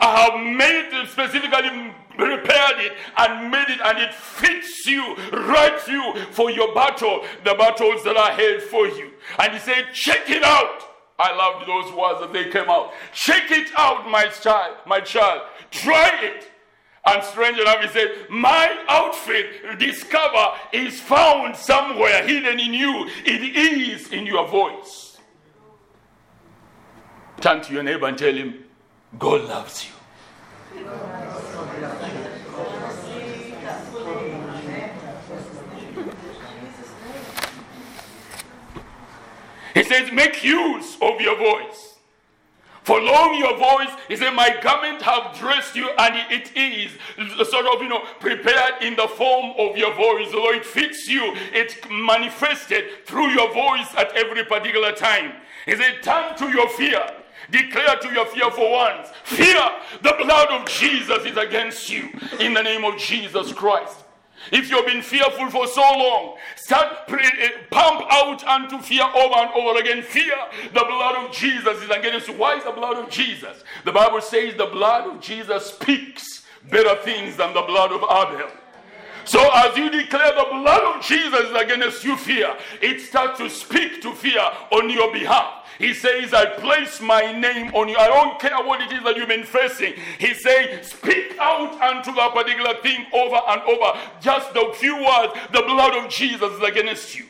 I 0.00 0.24
have 0.24 0.40
made 0.40 1.00
it 1.00 1.08
specifically 1.08 1.92
prepared 2.16 2.80
it 2.80 2.92
and 3.18 3.50
made 3.50 3.68
it 3.68 3.80
and 3.84 3.98
it 3.98 4.14
fits 4.14 4.86
you 4.86 5.16
right 5.32 5.78
you 5.86 6.14
for 6.30 6.50
your 6.50 6.74
battle 6.74 7.24
the 7.44 7.54
battles 7.54 8.02
that 8.04 8.16
are 8.16 8.30
ahead 8.30 8.62
for 8.62 8.86
you 8.86 9.12
and 9.38 9.52
he 9.52 9.58
said 9.58 9.84
check 9.92 10.28
it 10.30 10.42
out 10.42 10.85
I 11.18 11.34
loved 11.34 11.66
those 11.66 11.92
words 11.92 12.20
as 12.22 12.32
they 12.32 12.50
came 12.50 12.68
out. 12.68 12.92
Shake 13.12 13.50
it 13.50 13.70
out, 13.76 14.08
my 14.08 14.26
child, 14.26 14.76
my 14.86 15.00
child. 15.00 15.42
Try 15.70 16.10
it. 16.22 16.50
And 17.06 17.22
strange 17.22 17.58
enough, 17.58 17.80
he 17.80 17.88
said, 17.88 18.26
My 18.28 18.84
outfit, 18.88 19.78
discover, 19.78 20.48
is 20.72 21.00
found 21.00 21.56
somewhere 21.56 22.26
hidden 22.26 22.58
in 22.58 22.74
you. 22.74 23.08
It 23.24 23.56
is 23.56 24.12
in 24.12 24.26
your 24.26 24.46
voice. 24.48 25.16
Turn 27.40 27.62
to 27.62 27.72
your 27.72 27.82
neighbor 27.82 28.06
and 28.06 28.18
tell 28.18 28.34
him, 28.34 28.64
God 29.18 29.44
loves 29.44 29.86
you. 29.86 29.92
He 39.76 39.84
says, 39.84 40.10
Make 40.10 40.42
use 40.42 40.96
of 41.02 41.20
your 41.20 41.36
voice. 41.36 41.98
For 42.82 42.98
long 42.98 43.36
your 43.36 43.58
voice, 43.58 43.90
he 44.08 44.16
said, 44.16 44.30
My 44.30 44.58
garment 44.62 45.02
have 45.02 45.36
dressed 45.36 45.76
you, 45.76 45.90
and 45.98 46.32
it 46.32 46.56
is 46.56 46.92
sort 47.50 47.66
of, 47.66 47.82
you 47.82 47.88
know, 47.90 48.02
prepared 48.18 48.82
in 48.82 48.96
the 48.96 49.06
form 49.06 49.52
of 49.58 49.76
your 49.76 49.92
voice. 49.92 50.32
Although 50.32 50.52
it 50.52 50.64
fits 50.64 51.06
you, 51.06 51.34
it 51.52 51.76
manifested 51.90 53.04
through 53.04 53.28
your 53.32 53.52
voice 53.52 53.88
at 53.98 54.16
every 54.16 54.44
particular 54.44 54.92
time. 54.92 55.32
He 55.66 55.76
said, 55.76 56.02
Turn 56.02 56.34
to 56.38 56.48
your 56.48 56.70
fear. 56.70 57.06
Declare 57.50 57.98
to 58.00 58.08
your 58.14 58.24
fearful 58.26 58.72
ones, 58.72 59.08
Fear, 59.24 59.60
the 60.00 60.14
blood 60.24 60.48
of 60.58 60.66
Jesus 60.66 61.26
is 61.26 61.36
against 61.36 61.90
you 61.90 62.08
in 62.40 62.54
the 62.54 62.62
name 62.62 62.82
of 62.82 62.96
Jesus 62.96 63.52
Christ. 63.52 64.05
If 64.52 64.70
you've 64.70 64.86
been 64.86 65.02
fearful 65.02 65.50
for 65.50 65.66
so 65.66 65.80
long, 65.80 66.36
start 66.56 67.08
pre- 67.08 67.24
eh, 67.24 67.50
pump 67.70 68.02
out 68.10 68.44
unto 68.44 68.78
fear 68.78 69.04
over 69.04 69.34
and 69.34 69.50
over 69.54 69.80
again. 69.80 70.02
Fear, 70.02 70.36
the 70.72 70.84
blood 70.84 71.24
of 71.24 71.32
Jesus 71.32 71.82
is 71.82 71.90
against 71.90 72.28
you. 72.28 72.34
Why 72.34 72.56
is 72.56 72.64
the 72.64 72.72
blood 72.72 72.96
of 72.96 73.10
Jesus? 73.10 73.64
The 73.84 73.92
Bible 73.92 74.20
says 74.20 74.54
the 74.56 74.66
blood 74.66 75.14
of 75.14 75.20
Jesus 75.20 75.66
speaks 75.66 76.44
better 76.70 76.96
things 77.02 77.36
than 77.36 77.54
the 77.54 77.62
blood 77.62 77.92
of 77.92 78.02
Abel. 78.02 78.50
So 79.24 79.40
as 79.52 79.76
you 79.76 79.90
declare 79.90 80.34
the 80.36 80.46
blood 80.50 80.96
of 80.96 81.02
Jesus 81.02 81.50
against 81.54 82.04
you, 82.04 82.16
fear, 82.16 82.56
it 82.80 83.00
starts 83.00 83.38
to 83.38 83.50
speak 83.50 84.00
to 84.02 84.12
fear 84.14 84.40
on 84.70 84.88
your 84.88 85.12
behalf. 85.12 85.65
He 85.78 85.92
says, 85.92 86.32
I 86.32 86.46
place 86.46 87.00
my 87.00 87.32
name 87.32 87.74
on 87.74 87.88
you. 87.88 87.96
I 87.96 88.06
don't 88.06 88.40
care 88.40 88.56
what 88.64 88.80
it 88.80 88.92
is 88.92 89.02
that 89.04 89.16
you've 89.16 89.28
been 89.28 89.44
facing. 89.44 89.94
He 90.18 90.32
says, 90.34 90.86
speak 90.86 91.36
out 91.38 91.80
unto 91.80 92.14
that 92.14 92.32
particular 92.32 92.74
thing 92.82 93.06
over 93.12 93.36
and 93.48 93.62
over. 93.62 93.98
Just 94.20 94.54
the 94.54 94.72
few 94.74 94.96
words, 94.96 95.34
the 95.52 95.62
blood 95.62 96.02
of 96.02 96.10
Jesus 96.10 96.52
is 96.52 96.62
against 96.62 97.18
you. 97.18 97.26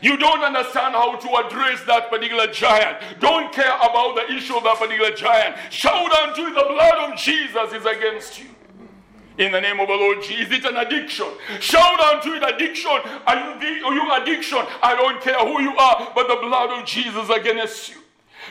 You 0.00 0.16
don't 0.16 0.42
understand 0.42 0.94
how 0.94 1.16
to 1.16 1.46
address 1.46 1.82
that 1.86 2.08
particular 2.10 2.46
giant. 2.46 2.98
Don't 3.20 3.52
care 3.52 3.74
about 3.76 4.14
the 4.14 4.32
issue 4.32 4.56
of 4.56 4.62
that 4.64 4.76
particular 4.78 5.10
giant. 5.12 5.56
Shout 5.72 6.12
unto 6.12 6.44
the 6.44 6.64
blood 6.68 7.10
of 7.10 7.18
Jesus 7.18 7.72
is 7.72 7.84
against 7.84 8.38
you 8.38 8.46
in 9.38 9.52
the 9.52 9.60
name 9.60 9.80
of 9.80 9.88
the 9.88 9.94
Lord 9.94 10.22
Jesus. 10.22 10.52
It's 10.52 10.66
an 10.66 10.76
addiction. 10.76 11.28
Shout 11.60 12.00
unto 12.00 12.32
it 12.34 12.42
addiction. 12.42 12.90
Are 13.26 13.36
you, 13.36 13.60
the, 13.60 13.86
are 13.86 13.94
you 13.94 14.12
addiction? 14.22 14.58
I 14.82 14.94
don't 14.96 15.20
care 15.20 15.38
who 15.38 15.62
you 15.62 15.76
are, 15.76 16.12
but 16.14 16.28
the 16.28 16.36
blood 16.36 16.70
of 16.78 16.86
Jesus 16.86 17.28
against 17.30 17.90
you. 17.90 17.96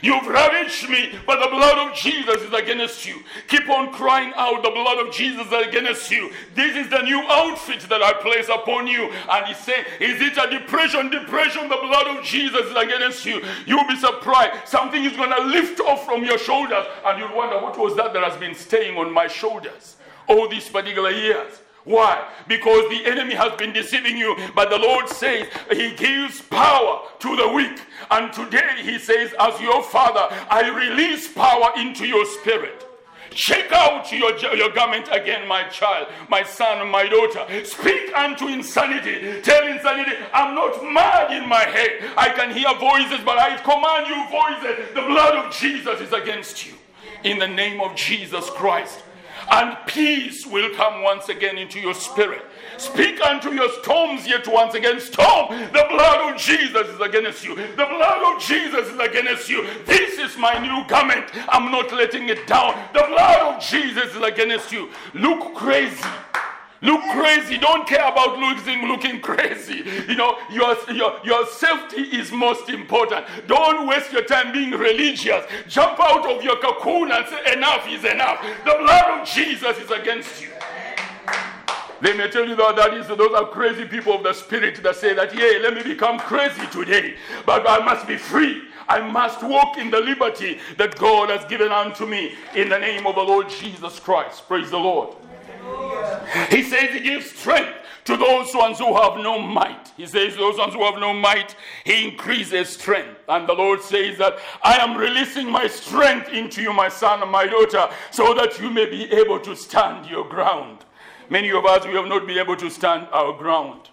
You've 0.02 0.28
ravished 0.28 0.90
me, 0.90 1.18
but 1.26 1.40
the 1.40 1.50
blood 1.50 1.90
of 1.90 1.96
Jesus 1.96 2.42
is 2.44 2.54
against 2.54 3.06
you. 3.08 3.24
Keep 3.48 3.70
on 3.70 3.92
crying 3.92 4.32
out, 4.36 4.62
the 4.62 4.70
blood 4.70 5.00
of 5.00 5.14
Jesus 5.14 5.48
is 5.48 5.68
against 5.68 6.12
you. 6.12 6.32
This 6.54 6.76
is 6.76 6.90
the 6.90 7.02
new 7.02 7.20
outfit 7.28 7.82
that 7.90 8.04
I 8.04 8.14
place 8.14 8.48
upon 8.48 8.86
you. 8.88 9.12
And 9.30 9.46
he 9.48 9.54
said, 9.56 9.86
Is 10.00 10.22
it 10.22 10.38
a 10.38 10.50
depression? 10.50 11.10
Depression, 11.10 11.64
the 11.64 11.78
blood 11.78 12.16
of 12.16 12.24
Jesus 12.24 12.66
is 12.68 12.76
against 12.76 13.26
you. 13.26 13.44
You'll 13.66 13.88
be 13.88 13.96
surprised. 13.96 14.68
Something 14.68 15.04
is 15.04 15.18
going 15.18 15.32
to 15.32 15.44
lift 15.44 15.80
off 15.80 16.06
from 16.06 16.24
your 16.24 16.38
shoulders, 16.38 16.86
and 17.06 17.20
you'll 17.20 17.36
wonder, 17.36 17.58
What 17.60 17.78
was 17.78 17.96
that 17.96 18.14
that 18.14 18.24
has 18.24 18.38
been 18.38 18.54
staying 18.54 18.98
on 18.98 19.12
my 19.12 19.28
shoulders? 19.28 19.97
All 20.28 20.48
these 20.48 20.70
particular 20.70 21.12
years. 21.12 21.62
Why? 21.88 22.28
Because 22.50 22.90
the 22.90 23.06
enemy 23.06 23.34
has 23.34 23.58
been 23.58 23.72
deceiving 23.72 24.18
you. 24.18 24.36
But 24.54 24.70
the 24.70 24.78
Lord 24.78 25.08
says 25.08 25.48
He 25.72 25.96
gives 25.96 26.42
power 26.42 27.04
to 27.20 27.36
the 27.38 27.48
weak. 27.48 27.82
And 28.12 28.34
today 28.34 28.82
He 28.82 29.00
says, 29.00 29.34
As 29.40 29.60
your 29.62 29.82
Father, 29.84 30.28
I 30.50 30.70
release 30.70 31.32
power 31.32 31.72
into 31.78 32.06
your 32.06 32.26
spirit. 32.26 32.84
Check 33.32 33.72
out 33.72 34.12
your, 34.12 34.36
your 34.56 34.74
garment 34.74 35.08
again, 35.12 35.48
my 35.48 35.64
child, 35.70 36.08
my 36.28 36.44
son, 36.44 36.90
my 36.90 37.08
daughter. 37.08 37.46
Speak 37.64 38.12
unto 38.18 38.48
insanity. 38.48 39.42
Tell 39.42 39.66
insanity, 39.68 40.12
I'm 40.34 40.56
not 40.56 40.84
mad 40.84 41.32
in 41.32 41.48
my 41.48 41.64
head. 41.64 42.12
I 42.18 42.30
can 42.30 42.52
hear 42.52 42.74
voices, 42.80 43.24
but 43.24 43.38
I 43.38 43.56
command 43.58 44.08
you 44.08 44.28
voices. 44.30 44.94
The 44.94 45.04
blood 45.04 45.36
of 45.46 45.54
Jesus 45.54 46.02
is 46.02 46.12
against 46.12 46.66
you. 46.66 46.74
In 47.24 47.40
the 47.40 47.48
name 47.48 47.80
of 47.80 47.96
Jesus 47.96 48.50
Christ 48.50 49.04
and 49.50 49.78
peace 49.88 50.46
will 50.46 50.74
come 50.76 51.02
once 51.04 51.30
again 51.30 51.58
into 51.58 51.80
your 51.80 51.94
spirit. 51.94 52.44
Speak 52.78 53.20
unto 53.26 53.52
your 53.52 53.70
storms 53.82 54.28
yet 54.28 54.48
once 54.48 54.76
again. 54.76 55.00
Storm, 55.00 55.50
the 55.50 55.86
blood 55.90 56.34
of 56.34 56.40
Jesus 56.40 56.88
is 56.88 57.00
against 57.00 57.44
you. 57.46 57.56
The 57.56 57.76
blood 57.76 58.36
of 58.36 58.42
Jesus 58.42 58.88
is 58.88 59.00
against 59.00 59.50
you. 59.50 59.66
This 59.86 60.20
is 60.20 60.38
my 60.38 60.58
new 60.60 60.88
garment. 60.88 61.32
I'm 61.50 61.72
not 61.72 61.92
letting 61.92 62.30
it 62.30 62.46
down. 62.48 62.76
The 62.94 63.06
blood 63.08 63.56
of 63.56 63.64
Jesus 63.64 64.16
is 64.16 64.22
against 64.22 64.72
you. 64.72 64.90
Look 65.14 65.56
crazy. 65.56 66.04
Look 66.82 67.02
crazy. 67.12 67.58
Don't 67.58 67.88
care 67.88 68.08
about 68.08 68.38
looking 68.38 68.88
looking 68.88 69.20
crazy. 69.20 69.84
You 70.08 70.16
know, 70.16 70.38
your, 70.52 70.78
your, 70.92 71.20
your 71.24 71.46
safety 71.48 72.02
is 72.02 72.32
most 72.32 72.70
important. 72.70 73.26
Don't 73.48 73.88
waste 73.88 74.12
your 74.12 74.24
time 74.24 74.52
being 74.52 74.72
religious. 74.72 75.46
Jump 75.68 76.00
out 76.00 76.26
of 76.30 76.44
your 76.44 76.58
cocoon 76.58 77.12
and 77.12 77.28
say, 77.28 77.54
enough 77.54 77.88
is 77.88 78.04
enough. 78.04 78.42
The 78.66 78.76
blood 78.80 79.22
of 79.22 79.28
Jesus 79.28 79.78
is 79.78 79.92
against 79.92 80.42
you. 80.42 80.50
They 82.00 82.16
may 82.16 82.30
tell 82.30 82.48
you 82.48 82.56
that 82.56 82.76
that 82.76 82.94
is 82.94 83.08
those 83.08 83.34
are 83.34 83.48
crazy 83.48 83.86
people 83.86 84.14
of 84.14 84.24
the 84.24 84.34
spirit 84.34 84.84
that 84.84 84.96
say 84.96 85.16
that, 85.16 85.34
yeah, 85.34 85.60
let 85.62 85.74
me 85.74 85.82
become 85.82 86.20
crazy 86.20 86.66
today, 86.68 87.16
but 87.46 87.68
I 87.68 87.84
must 87.84 88.08
be 88.08 88.18
free. 88.18 88.64
I 88.88 89.02
must 89.02 89.44
walk 89.44 89.78
in 89.78 89.90
the 89.90 90.00
liberty 90.00 90.60
that 90.78 90.96
God 90.98 91.30
has 91.30 91.44
given 91.50 91.72
unto 91.72 92.06
me 92.06 92.36
in 92.56 92.70
the 92.70 92.78
name 92.78 93.06
of 93.06 93.16
the 93.16 93.22
Lord 93.22 93.50
Jesus 93.50 94.00
Christ. 94.00 94.48
Praise 94.48 94.70
the 94.70 94.78
Lord. 94.78 95.16
He 96.50 96.64
says 96.64 96.92
he 96.92 97.00
gives 97.00 97.32
strength 97.32 97.78
to 98.06 98.16
those 98.16 98.56
ones 98.56 98.80
who 98.80 98.96
have 98.96 99.18
no 99.18 99.38
might. 99.38 99.92
He 99.98 100.06
says, 100.06 100.36
Those 100.36 100.58
ones 100.58 100.74
who 100.74 100.84
have 100.86 101.00
no 101.00 101.14
might, 101.14 101.56
he 101.84 102.08
increases 102.08 102.70
strength. 102.70 103.20
And 103.28 103.48
the 103.48 103.54
Lord 103.54 103.82
says 103.82 104.18
that 104.18 104.40
I 104.64 104.78
am 104.78 104.98
releasing 104.98 105.52
my 105.52 105.68
strength 105.68 106.30
into 106.30 106.62
you, 106.62 106.72
my 106.72 106.88
son 106.88 107.22
and 107.22 107.30
my 107.32 107.46
daughter, 107.48 107.90
so 108.12 108.34
that 108.36 108.62
you 108.62 108.70
may 108.70 108.90
be 108.90 109.12
able 109.12 109.40
to 109.42 109.56
stand 109.56 110.06
your 110.06 110.28
ground. 110.28 110.86
Many 111.30 111.52
of 111.52 111.66
us, 111.66 111.86
we 111.86 111.94
have 111.96 112.08
not 112.08 112.26
been 112.26 112.38
able 112.38 112.56
to 112.56 112.70
stand 112.70 113.08
our 113.12 113.38
ground. 113.38 113.90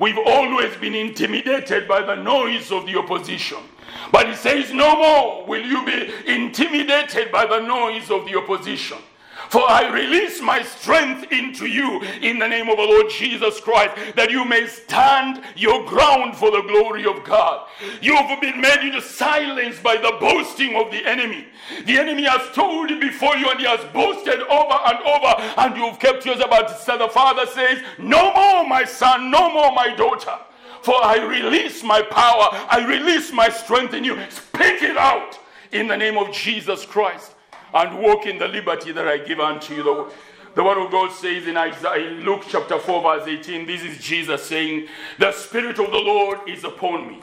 We've 0.00 0.18
always 0.18 0.74
been 0.78 0.96
intimidated 0.96 1.86
by 1.86 2.02
the 2.02 2.16
noise 2.16 2.72
of 2.72 2.86
the 2.86 2.98
opposition. 2.98 3.58
But 4.10 4.28
he 4.28 4.34
says, 4.34 4.72
No 4.72 4.96
more 4.96 5.46
will 5.46 5.64
you 5.64 5.84
be 5.86 6.12
intimidated 6.26 7.30
by 7.30 7.46
the 7.46 7.60
noise 7.60 8.10
of 8.10 8.24
the 8.26 8.36
opposition. 8.36 8.98
For 9.48 9.68
I 9.68 9.90
release 9.92 10.40
my 10.40 10.62
strength 10.62 11.30
into 11.32 11.66
you 11.66 12.02
in 12.20 12.38
the 12.38 12.48
name 12.48 12.68
of 12.68 12.76
the 12.76 12.84
Lord 12.84 13.10
Jesus 13.10 13.60
Christ, 13.60 14.16
that 14.16 14.30
you 14.30 14.44
may 14.44 14.66
stand 14.66 15.42
your 15.56 15.84
ground 15.86 16.36
for 16.36 16.50
the 16.50 16.62
glory 16.62 17.04
of 17.04 17.24
God. 17.24 17.68
You 18.00 18.16
have 18.16 18.40
been 18.40 18.60
made 18.60 18.80
into 18.80 19.00
silence 19.00 19.78
by 19.78 19.96
the 19.96 20.16
boasting 20.20 20.76
of 20.76 20.90
the 20.90 21.04
enemy. 21.06 21.46
The 21.84 21.98
enemy 21.98 22.24
has 22.24 22.54
told 22.54 22.88
before 23.00 23.36
you, 23.36 23.50
and 23.50 23.60
he 23.60 23.66
has 23.66 23.84
boasted 23.92 24.40
over 24.42 24.78
and 24.86 24.98
over, 25.00 25.60
and 25.60 25.76
you've 25.76 25.98
kept 25.98 26.24
yours 26.24 26.40
about 26.40 26.70
it. 26.70 26.78
So 26.78 26.96
the 26.96 27.08
Father 27.08 27.46
says, 27.46 27.82
No 27.98 28.32
more, 28.32 28.66
my 28.66 28.84
son, 28.84 29.30
no 29.30 29.52
more, 29.52 29.72
my 29.72 29.94
daughter. 29.94 30.38
For 30.82 30.94
I 30.94 31.18
release 31.18 31.82
my 31.82 32.02
power, 32.02 32.48
I 32.70 32.84
release 32.88 33.32
my 33.32 33.48
strength 33.48 33.94
in 33.94 34.02
you. 34.02 34.18
Speak 34.30 34.82
it 34.82 34.96
out 34.96 35.38
in 35.70 35.86
the 35.86 35.96
name 35.96 36.18
of 36.18 36.32
Jesus 36.32 36.84
Christ 36.84 37.31
and 37.74 37.98
walk 37.98 38.26
in 38.26 38.38
the 38.38 38.48
liberty 38.48 38.92
that 38.92 39.08
I 39.08 39.18
give 39.18 39.40
unto 39.40 39.74
you. 39.74 39.82
The, 39.82 40.12
the 40.54 40.64
word 40.64 40.84
of 40.84 40.90
God 40.90 41.12
says 41.12 41.46
in 41.46 41.56
Isaiah, 41.56 42.10
in 42.10 42.24
Luke 42.24 42.44
chapter 42.48 42.78
4, 42.78 43.02
verse 43.02 43.28
18, 43.28 43.66
this 43.66 43.82
is 43.82 43.98
Jesus 43.98 44.44
saying, 44.44 44.88
The 45.18 45.32
Spirit 45.32 45.78
of 45.78 45.90
the 45.90 45.98
Lord 45.98 46.40
is 46.46 46.64
upon 46.64 47.08
me, 47.08 47.20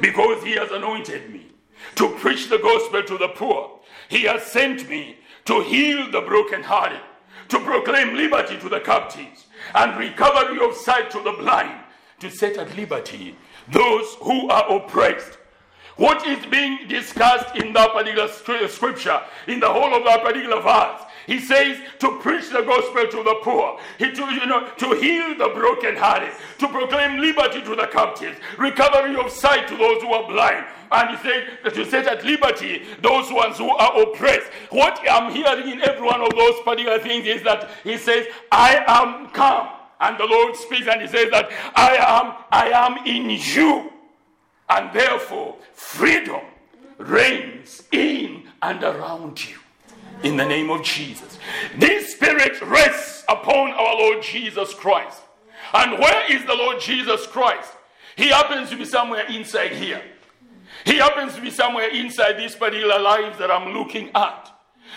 because 0.00 0.42
he 0.42 0.52
has 0.52 0.70
anointed 0.70 1.32
me 1.32 1.46
to 1.94 2.08
preach 2.16 2.48
the 2.48 2.58
gospel 2.58 3.02
to 3.02 3.18
the 3.18 3.28
poor. 3.28 3.78
He 4.08 4.22
has 4.22 4.42
sent 4.44 4.88
me 4.88 5.18
to 5.44 5.62
heal 5.62 6.10
the 6.10 6.22
brokenhearted, 6.22 7.00
to 7.48 7.60
proclaim 7.60 8.16
liberty 8.16 8.58
to 8.58 8.68
the 8.68 8.80
captives, 8.80 9.46
and 9.74 9.98
recovery 9.98 10.58
of 10.66 10.74
sight 10.74 11.10
to 11.12 11.22
the 11.22 11.32
blind, 11.32 11.80
to 12.20 12.30
set 12.30 12.56
at 12.56 12.76
liberty 12.76 13.36
those 13.70 14.14
who 14.22 14.48
are 14.48 14.76
oppressed 14.76 15.37
what 15.98 16.26
is 16.26 16.44
being 16.46 16.86
discussed 16.88 17.56
in 17.56 17.72
that 17.72 17.92
particular 17.92 18.28
scripture, 18.68 19.20
in 19.48 19.60
the 19.60 19.68
whole 19.68 19.94
of 19.94 20.04
that 20.04 20.22
particular 20.22 20.62
verse, 20.62 21.02
he 21.26 21.40
says 21.40 21.76
to 21.98 22.18
preach 22.20 22.48
the 22.50 22.62
gospel 22.62 23.06
to 23.06 23.22
the 23.22 23.38
poor, 23.42 23.78
he 23.98 24.10
to, 24.12 24.22
you 24.32 24.46
know, 24.46 24.66
to 24.78 24.94
heal 24.94 25.36
the 25.36 25.52
brokenhearted, 25.54 26.32
to 26.58 26.68
proclaim 26.68 27.20
liberty 27.20 27.60
to 27.62 27.76
the 27.76 27.88
captives, 27.88 28.38
recovery 28.56 29.16
of 29.16 29.30
sight 29.30 29.68
to 29.68 29.76
those 29.76 30.00
who 30.00 30.12
are 30.12 30.26
blind. 30.26 30.64
And 30.90 31.10
he 31.10 31.16
said 31.22 31.74
to 31.74 31.84
set 31.90 32.06
at 32.06 32.24
liberty 32.24 32.84
those 33.02 33.30
ones 33.30 33.58
who 33.58 33.68
are 33.68 34.00
oppressed. 34.00 34.50
What 34.70 34.98
I'm 35.10 35.30
hearing 35.32 35.68
in 35.68 35.82
every 35.82 36.06
one 36.06 36.22
of 36.22 36.30
those 36.30 36.60
particular 36.64 36.98
things 37.00 37.26
is 37.26 37.42
that 37.42 37.68
he 37.84 37.98
says, 37.98 38.26
I 38.50 38.82
am 38.86 39.28
come. 39.30 39.68
And 40.00 40.16
the 40.16 40.24
Lord 40.24 40.54
speaks 40.54 40.86
and 40.86 41.02
he 41.02 41.08
says 41.08 41.30
that 41.32 41.50
I 41.74 41.96
am, 41.96 42.44
I 42.52 42.70
am 42.70 43.04
in 43.04 43.28
you 43.30 43.97
and 44.70 44.92
therefore, 44.92 45.56
freedom 45.72 46.40
reigns 46.98 47.82
in 47.92 48.44
and 48.62 48.82
around 48.82 49.48
you. 49.48 49.56
In 50.22 50.36
the 50.36 50.44
name 50.44 50.70
of 50.70 50.82
Jesus. 50.82 51.38
This 51.76 52.12
spirit 52.12 52.60
rests 52.62 53.24
upon 53.28 53.70
our 53.70 53.94
Lord 53.94 54.22
Jesus 54.22 54.74
Christ. 54.74 55.20
And 55.72 55.98
where 55.98 56.32
is 56.32 56.44
the 56.44 56.54
Lord 56.54 56.80
Jesus 56.80 57.26
Christ? 57.26 57.72
He 58.16 58.28
happens 58.28 58.70
to 58.70 58.76
be 58.76 58.84
somewhere 58.84 59.26
inside 59.26 59.72
here. 59.72 60.02
He 60.84 60.96
happens 60.96 61.34
to 61.36 61.40
be 61.40 61.50
somewhere 61.50 61.88
inside 61.88 62.32
these 62.32 62.56
particular 62.56 62.98
lives 62.98 63.38
that 63.38 63.50
I'm 63.50 63.72
looking 63.74 64.10
at. 64.14 64.50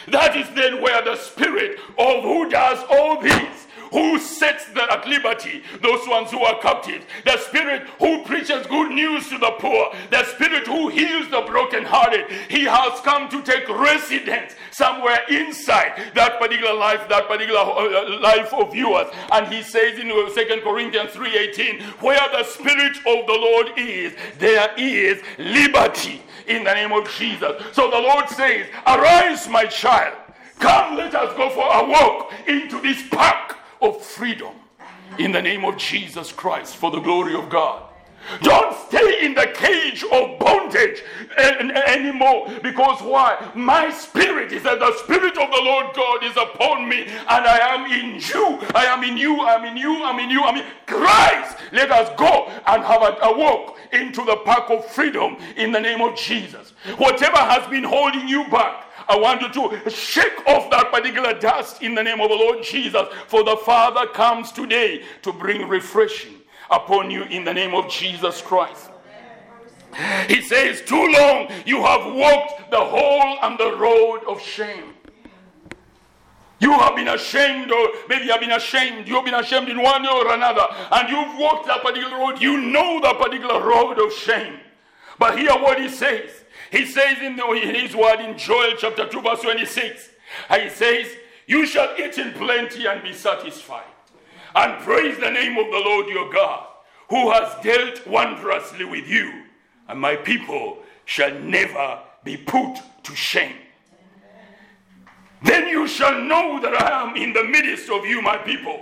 That 0.07 0.35
is 0.35 0.49
then 0.55 0.81
where 0.81 1.03
the 1.03 1.15
spirit 1.15 1.79
of 1.99 2.23
who 2.23 2.49
does 2.49 2.83
all 2.89 3.21
this 3.21 3.67
who 3.91 4.17
sets 4.19 4.65
the, 4.67 4.91
at 4.91 5.07
liberty 5.07 5.63
those 5.81 6.07
ones 6.07 6.31
who 6.31 6.39
are 6.39 6.59
captive, 6.59 7.05
the 7.25 7.37
Spirit 7.37 7.83
who 7.99 8.23
preaches 8.23 8.65
good 8.67 8.91
news 8.91 9.27
to 9.29 9.37
the 9.37 9.51
poor, 9.59 9.93
the 10.09 10.23
Spirit 10.25 10.65
who 10.65 10.89
heals 10.89 11.29
the 11.29 11.41
brokenhearted. 11.41 12.29
He 12.49 12.63
has 12.63 12.99
come 13.01 13.29
to 13.29 13.41
take 13.43 13.67
residence 13.69 14.55
somewhere 14.71 15.19
inside 15.29 16.11
that 16.15 16.39
particular 16.39 16.73
life, 16.73 17.07
that 17.09 17.27
particular 17.27 17.59
uh, 17.59 18.19
life 18.19 18.53
of 18.53 18.73
yours. 18.73 19.07
And 19.31 19.47
he 19.47 19.61
says 19.61 19.99
in 19.99 20.11
Second 20.33 20.61
Corinthians 20.61 21.11
3:18, 21.11 21.81
where 22.01 22.27
the 22.31 22.43
Spirit 22.43 22.97
of 22.97 23.27
the 23.27 23.33
Lord 23.33 23.71
is, 23.77 24.13
there 24.39 24.73
is 24.77 25.21
liberty 25.37 26.21
in 26.47 26.63
the 26.63 26.73
name 26.73 26.91
of 26.91 27.09
Jesus. 27.11 27.61
So 27.73 27.89
the 27.89 27.99
Lord 27.99 28.27
says, 28.29 28.67
Arise, 28.87 29.47
my 29.47 29.65
child. 29.65 30.15
Come, 30.59 30.95
let 30.95 31.13
us 31.15 31.35
go 31.35 31.49
for 31.49 31.65
a 31.65 31.89
walk 31.89 32.33
into 32.47 32.79
this 32.81 33.07
park 33.09 33.57
of 33.81 34.01
freedom 34.01 34.53
in 35.17 35.31
the 35.31 35.41
name 35.41 35.65
of 35.65 35.77
Jesus 35.77 36.31
Christ 36.31 36.75
for 36.75 36.91
the 36.91 36.99
glory 36.99 37.35
of 37.35 37.49
God. 37.49 37.83
Don't 38.41 38.75
stay 38.87 39.25
in 39.25 39.33
the 39.33 39.47
cage 39.53 40.03
of 40.03 40.39
bondage 40.39 41.03
anymore. 41.37 42.49
Because 42.61 43.01
why? 43.01 43.51
My 43.55 43.91
spirit 43.91 44.51
is 44.51 44.63
that 44.63 44.79
the 44.79 44.95
spirit 44.99 45.37
of 45.37 45.51
the 45.51 45.61
Lord 45.61 45.87
God 45.95 46.23
is 46.23 46.37
upon 46.37 46.87
me, 46.87 47.03
and 47.03 47.45
I 47.45 47.57
am 47.73 47.91
in 47.91 48.21
you. 48.21 48.59
I 48.75 48.85
am 48.85 49.03
in 49.03 49.17
you. 49.17 49.41
I 49.41 49.55
am 49.55 49.65
in 49.65 49.75
you. 49.77 50.03
I'm 50.03 50.19
in 50.19 50.29
you. 50.29 50.43
I'm 50.43 50.57
in 50.57 50.65
Christ. 50.85 51.57
Let 51.71 51.91
us 51.91 52.09
go 52.17 52.47
and 52.67 52.83
have 52.83 53.01
a, 53.01 53.17
a 53.23 53.37
walk 53.37 53.77
into 53.91 54.23
the 54.23 54.37
park 54.37 54.69
of 54.69 54.85
freedom 54.85 55.37
in 55.57 55.71
the 55.71 55.79
name 55.79 56.01
of 56.01 56.15
Jesus. 56.15 56.73
Whatever 56.97 57.37
has 57.37 57.67
been 57.69 57.83
holding 57.83 58.27
you 58.27 58.47
back, 58.49 58.80
I 59.07 59.17
want 59.17 59.41
you 59.41 59.49
to 59.49 59.89
shake 59.89 60.45
off 60.47 60.69
that 60.71 60.91
particular 60.91 61.37
dust 61.39 61.81
in 61.81 61.95
the 61.95 62.03
name 62.03 62.21
of 62.21 62.29
the 62.29 62.35
Lord 62.35 62.63
Jesus. 62.63 63.07
For 63.27 63.43
the 63.43 63.57
Father 63.57 64.07
comes 64.07 64.51
today 64.51 65.03
to 65.21 65.33
bring 65.33 65.67
refreshing 65.67 66.35
upon 66.69 67.11
you 67.11 67.23
in 67.23 67.43
the 67.43 67.53
name 67.53 67.73
of 67.73 67.89
Jesus 67.89 68.41
Christ. 68.41 68.89
He 70.27 70.41
says, 70.41 70.81
Too 70.81 71.07
long 71.11 71.49
you 71.65 71.83
have 71.83 72.13
walked 72.13 72.71
the 72.71 72.79
whole 72.79 73.37
and 73.41 73.57
the 73.57 73.75
road 73.75 74.21
of 74.27 74.41
shame. 74.41 74.93
You 76.59 76.73
have 76.73 76.95
been 76.95 77.07
ashamed, 77.07 77.71
or 77.71 77.89
maybe 78.07 78.25
you 78.25 78.31
have 78.31 78.39
been 78.39 78.51
ashamed. 78.51 79.07
You've 79.07 79.25
been 79.25 79.33
ashamed 79.33 79.67
in 79.67 79.81
one 79.81 80.03
way 80.03 80.09
or 80.09 80.31
another, 80.31 80.65
and 80.91 81.09
you've 81.09 81.39
walked 81.39 81.65
that 81.65 81.81
particular 81.81 82.17
road. 82.19 82.39
You 82.39 82.61
know 82.61 83.01
that 83.01 83.17
particular 83.17 83.65
road 83.65 83.99
of 83.99 84.13
shame. 84.13 84.59
But 85.17 85.39
hear 85.39 85.53
what 85.53 85.81
he 85.81 85.89
says. 85.89 86.40
He 86.71 86.85
says 86.85 87.17
in, 87.21 87.35
the, 87.35 87.45
in 87.51 87.75
his 87.75 87.95
word 87.95 88.21
in 88.21 88.37
Joel 88.37 88.75
chapter 88.77 89.05
2, 89.05 89.21
verse 89.21 89.41
26, 89.41 90.09
he 90.55 90.69
says, 90.69 91.07
You 91.45 91.65
shall 91.65 91.93
eat 91.99 92.17
in 92.17 92.31
plenty 92.31 92.85
and 92.85 93.03
be 93.03 93.13
satisfied, 93.13 93.83
and 94.55 94.81
praise 94.81 95.17
the 95.19 95.29
name 95.29 95.57
of 95.57 95.65
the 95.65 95.79
Lord 95.79 96.07
your 96.07 96.31
God, 96.31 96.67
who 97.09 97.29
has 97.31 97.61
dealt 97.61 98.07
wondrously 98.07 98.85
with 98.85 99.05
you, 99.05 99.43
and 99.89 99.99
my 99.99 100.15
people 100.15 100.77
shall 101.03 101.37
never 101.39 101.99
be 102.23 102.37
put 102.37 102.77
to 103.03 103.15
shame. 103.15 103.57
Then 105.43 105.67
you 105.67 105.87
shall 105.87 106.21
know 106.21 106.61
that 106.61 106.73
I 106.73 107.01
am 107.01 107.17
in 107.17 107.33
the 107.33 107.43
midst 107.43 107.89
of 107.89 108.05
you, 108.05 108.21
my 108.21 108.37
people. 108.37 108.79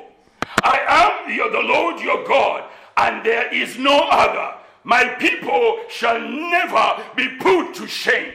I 0.61 0.79
am 0.87 1.51
the 1.51 1.59
Lord 1.61 2.01
your 2.01 2.27
God, 2.27 2.69
and 2.97 3.25
there 3.25 3.51
is 3.51 3.79
no 3.79 4.07
other. 4.11 4.58
My 4.83 5.05
people 5.15 5.79
shall 5.89 6.19
never 6.19 7.03
be 7.15 7.29
put 7.39 7.73
to 7.75 7.87
shame. 7.87 8.33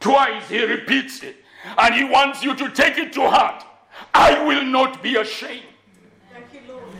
Twice 0.00 0.48
he 0.48 0.64
repeats 0.64 1.22
it, 1.22 1.36
and 1.78 1.94
he 1.94 2.04
wants 2.04 2.42
you 2.42 2.54
to 2.56 2.70
take 2.70 2.98
it 2.98 3.12
to 3.14 3.28
heart. 3.28 3.64
I 4.14 4.42
will 4.44 4.64
not 4.64 5.02
be 5.02 5.16
ashamed. 5.16 5.66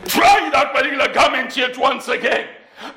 Try 0.05 0.49
that 0.51 0.73
particular 0.73 1.13
garment 1.13 1.55
yet 1.55 1.77
once 1.77 2.07
again. 2.07 2.47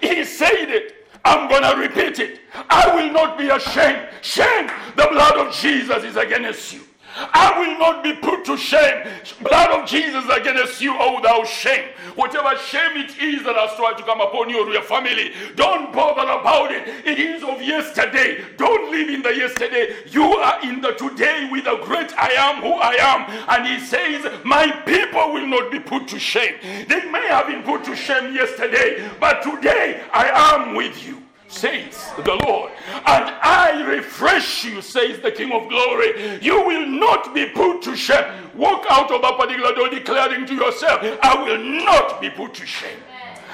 He 0.01 0.25
said 0.25 0.71
it. 0.71 1.07
I'm 1.25 1.49
going 1.49 1.63
to 1.63 1.77
repeat 1.77 2.21
it. 2.21 2.41
I 2.71 2.95
will 2.95 3.13
not 3.13 3.37
be 3.37 3.49
ashamed. 3.49 4.09
Shame, 4.23 4.71
the 4.97 5.09
blood 5.11 5.37
of 5.39 5.53
Jesus 5.55 6.05
is 6.05 6.17
against 6.17 6.73
you. 6.73 6.81
I 7.17 7.59
will 7.59 7.79
not 7.79 8.05
be 8.05 8.13
put 8.13 8.45
to 8.45 8.57
shame. 8.57 9.09
Blood 9.41 9.71
of 9.71 9.89
Jesus 9.89 10.25
against 10.31 10.81
you, 10.81 10.95
oh 10.95 11.21
thou 11.23 11.45
shame. 11.45 11.89
Whatever 12.15 12.57
shame 12.59 12.97
it 12.97 13.19
is 13.19 13.43
that 13.45 13.57
has 13.57 13.75
tried 13.77 13.97
to 13.99 14.03
come 14.05 14.21
upon 14.21 14.51
you 14.51 14.67
or 14.67 14.71
your 14.71 14.83
family, 14.83 15.33
don't 15.55 15.93
bother 15.93 16.31
about 16.31 16.73
it. 16.73 16.89
It 17.07 17.19
is 17.19 17.43
of 17.43 17.63
yesterday. 17.63 18.45
Don't 18.57 18.91
live 18.91 19.09
in 19.09 19.23
the 19.23 19.35
yesterday. 19.35 19.97
You 20.11 20.25
are 20.25 20.63
in 20.63 20.81
the 20.81 20.93
today 20.93 21.49
with 21.51 21.65
the 21.65 21.77
great 21.83 22.13
I 22.19 22.33
am 22.33 22.63
who 22.63 22.73
I 22.73 22.95
am. 22.95 23.31
And 23.49 23.67
he 23.67 23.85
says, 23.87 24.25
My 24.45 24.71
people 24.85 25.33
will 25.33 25.47
not 25.47 25.71
be 25.71 25.81
put 25.81 26.09
to 26.09 26.19
shame. 26.19 26.57
They 26.63 27.11
may 27.11 27.27
have 27.29 27.47
been 27.47 27.63
put 27.63 27.85
to 27.85 27.97
shame 27.97 28.35
yesterday, 28.35 29.09
but 29.19 29.43
today 29.43 30.03
I 30.13 30.55
am 30.55 30.75
with 30.75 31.07
you 31.07 31.26
says 31.49 32.13
the 32.25 32.35
Lord. 32.47 32.73
And 33.07 33.25
I 33.43 33.83
refresh 33.87 34.65
you, 34.65 34.83
says 34.83 35.21
the 35.21 35.31
King 35.31 35.53
of 35.53 35.69
glory. 35.69 36.39
You 36.43 36.67
will 36.67 36.87
not 36.87 37.35
be 37.35 37.47
put 37.47 37.83
to 37.83 37.97
shame. 37.97 38.25
Walk 38.55 38.85
out 38.89 39.11
of 39.11 39.23
that 39.23 39.39
particular 39.39 39.75
door 39.75 39.89
declaring 39.89 40.47
to 40.47 40.55
yourself, 40.55 41.01
I 41.23 41.43
will 41.43 41.59
not 41.59 42.21
be 42.21 42.31
put 42.31 42.55
to 42.55 42.67
shame. 42.67 42.99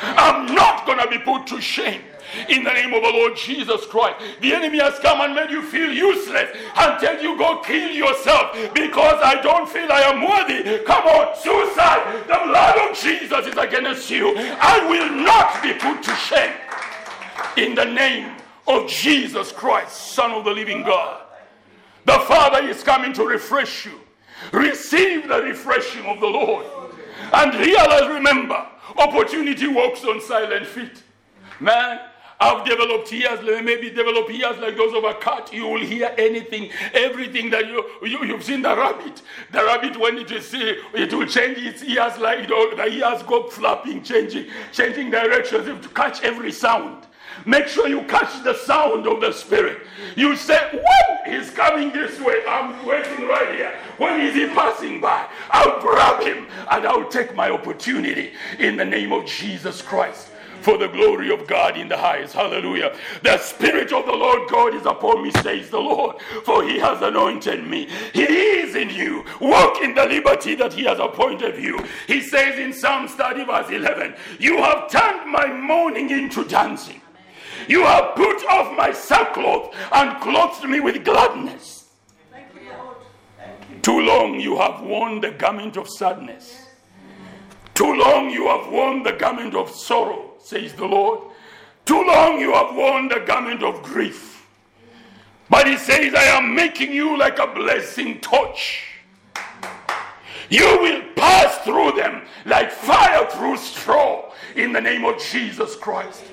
I'm 0.03 0.53
not 0.55 0.87
going 0.87 0.99
to 0.99 1.09
be 1.09 1.19
put 1.19 1.47
to 1.49 1.61
shame. 1.61 2.03
In 2.49 2.65
the 2.65 2.73
name 2.73 2.95
of 2.95 3.03
the 3.03 3.11
Lord 3.11 3.37
Jesus 3.37 3.85
Christ. 3.87 4.25
The 4.41 4.55
enemy 4.55 4.79
has 4.79 4.99
come 5.01 5.21
and 5.21 5.35
made 5.35 5.51
you 5.51 5.61
feel 5.61 5.93
useless 5.93 6.57
until 6.77 7.21
you 7.21 7.37
go 7.37 7.61
kill 7.61 7.91
yourself 7.91 8.57
because 8.73 9.21
I 9.23 9.41
don't 9.43 9.69
feel 9.69 9.93
I 9.93 10.01
am 10.01 10.23
worthy. 10.23 10.83
Come 10.85 11.05
on, 11.05 11.37
suicide. 11.37 12.25
The 12.27 12.41
blood 12.49 12.91
of 12.91 12.97
Jesus 12.97 13.47
is 13.47 13.57
against 13.59 14.11
you. 14.11 14.33
I 14.37 14.81
will 14.89 15.11
not 15.11 15.63
be 15.63 15.75
put 15.75 16.03
to 16.05 16.15
shame 16.17 16.55
in 17.57 17.75
the 17.75 17.85
name 17.85 18.37
of 18.67 18.89
Jesus 18.89 19.53
Christ, 19.53 20.15
Son 20.15 20.33
of 20.33 20.45
the 20.45 20.51
living 20.51 20.83
God. 20.83 21.23
The 22.05 22.19
Father 22.21 22.67
is 22.69 22.83
coming 22.83 23.13
to 23.15 23.25
refresh 23.25 23.87
you. 23.87 24.01
Receive 24.53 25.29
the 25.29 25.43
refreshing 25.43 26.05
of 26.07 26.21
the 26.21 26.27
Lord. 26.27 26.67
And 27.33 27.55
realize, 27.55 28.09
remember, 28.09 28.67
opportunity 28.97 29.69
walks 29.69 30.05
on 30.05 30.21
silent 30.21 30.67
feet. 30.67 31.03
Man, 31.61 32.01
I've 32.41 32.67
developed 32.67 33.13
ears, 33.13 33.39
maybe 33.63 33.91
develop 33.91 34.29
ears 34.29 34.59
like 34.59 34.77
those 34.77 34.93
of 34.95 35.05
a 35.05 35.15
cat. 35.15 35.53
You 35.53 35.69
will 35.69 35.81
hear 35.81 36.13
anything, 36.19 36.71
everything 36.93 37.51
that 37.51 37.69
you, 37.69 37.85
you 38.03 38.25
you've 38.25 38.43
seen 38.43 38.63
the 38.63 38.77
rabbit. 38.77 39.23
The 39.53 39.65
rabbit, 39.65 39.97
when 39.97 40.19
it 40.19 40.31
is 40.33 40.49
see, 40.49 40.77
it 40.93 41.13
will 41.13 41.27
change 41.27 41.59
its 41.59 41.85
ears 41.85 42.19
like 42.19 42.49
know, 42.49 42.75
the 42.75 42.87
ears 42.87 43.23
go 43.23 43.49
flapping, 43.49 44.03
changing, 44.03 44.49
changing 44.73 45.11
directions 45.11 45.87
to 45.87 45.89
catch 45.91 46.23
every 46.25 46.51
sound. 46.51 47.07
Make 47.47 47.67
sure 47.67 47.89
you 47.89 48.03
catch 48.03 48.43
the 48.45 48.55
sound 48.55 49.07
of 49.07 49.21
the 49.21 49.33
Spirit. 49.33 49.87
You 50.17 50.37
say, 50.37 50.59
What 50.73 51.29
is 51.29 51.51
coming 51.51 51.93
this 51.93 52.21
way? 52.21 52.43
I'm 52.49 52.85
waiting 52.87 53.27
right 53.27 53.55
here. 53.55 53.79
When 53.99 54.21
is 54.21 54.35
he 54.35 54.47
passing 54.49 55.01
by? 55.01 55.27
I'll 55.51 55.81
grab 55.81 56.23
him 56.23 56.47
and 56.71 56.87
I'll 56.87 57.09
take 57.09 57.35
my 57.35 57.51
opportunity 57.51 58.33
in 58.59 58.77
the 58.77 58.85
name 58.85 59.13
of 59.13 59.27
Jesus 59.27 59.83
Christ 59.83 60.29
for 60.63 60.79
the 60.79 60.89
glory 60.89 61.31
of 61.31 61.47
God 61.47 61.77
in 61.77 61.89
the 61.89 61.97
highest. 61.97 62.35
Hallelujah. 62.35 62.97
The 63.23 63.39
Spirit 63.39 63.93
of 63.93 64.07
the 64.07 64.13
Lord 64.13 64.49
God 64.49 64.75
is 64.75 64.87
upon 64.87 65.25
me, 65.25 65.33
says 65.43 65.71
the 65.71 65.81
Lord, 65.81 66.21
for 66.45 66.63
he 66.63 66.79
has 66.79 67.03
anointed 67.03 67.67
me. 67.67 67.89
He 68.13 68.23
is 68.23 68.77
in 68.77 68.91
you. 68.91 69.25
Walk 69.41 69.83
in 69.83 69.95
the 69.95 70.07
liberty 70.07 70.55
that 70.55 70.73
he 70.73 70.85
has 70.85 70.99
appointed 70.99 71.63
you. 71.63 71.85
He 72.07 72.21
says 72.21 72.59
in 72.59 72.73
Psalm 72.73 73.09
30, 73.09 73.45
verse 73.45 73.71
11, 73.71 74.15
You 74.39 74.59
have 74.59 74.91
turned 74.91 75.31
my 75.31 75.53
mourning 75.53 76.11
into 76.11 76.45
dancing. 76.45 77.02
You 77.69 77.85
have 77.85 78.15
put 78.15 78.45
off 78.47 78.77
my 78.77 78.93
sackcloth 78.93 79.75
and 79.93 80.21
clothed 80.21 80.69
me 80.69 80.81
with 80.81 81.05
gladness. 81.05 81.91
Too 83.83 84.01
long 84.01 84.39
you 84.39 84.57
have 84.59 84.83
worn 84.83 85.21
the 85.21 85.33
garment 85.33 85.77
of 85.77 85.89
sadness. 85.89 86.67
Too 87.75 87.95
long 87.95 88.31
you 88.31 88.47
have 88.49 88.71
worn 88.71 89.03
the 89.03 89.13
garment 89.13 89.55
of 89.55 89.71
sorrow 89.71 90.33
says 90.39 90.73
the 90.75 90.85
Lord. 90.85 91.21
Too 91.85 92.05
long 92.05 92.39
you 92.39 92.53
have 92.53 92.75
worn 92.77 93.09
the 93.09 93.21
garment 93.21 93.63
of 93.63 93.83
grief. 93.83 94.47
But 95.49 95.67
he 95.67 95.77
says, 95.77 96.15
I 96.15 96.25
am 96.25 96.55
making 96.55 96.93
you 96.93 97.19
like 97.19 97.39
a 97.39 97.47
blessing 97.47 98.21
torch. 98.21 98.85
You 100.49 100.79
will 100.81 101.03
pass 101.17 101.59
through 101.65 101.93
them 101.93 102.23
like 102.45 102.71
fire 102.71 103.27
through 103.31 103.57
straw 103.57 104.33
in 104.55 104.73
the 104.73 104.81
name 104.81 105.05
of 105.05 105.21
Jesus 105.23 105.77
Christ. 105.77 106.25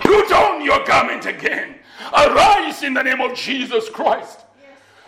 Put 0.00 0.32
on 0.32 0.64
your 0.64 0.84
garment 0.84 1.26
again. 1.26 1.76
Arise 2.12 2.82
in 2.82 2.94
the 2.94 3.02
name 3.02 3.20
of 3.20 3.34
Jesus 3.34 3.88
Christ. 3.88 4.40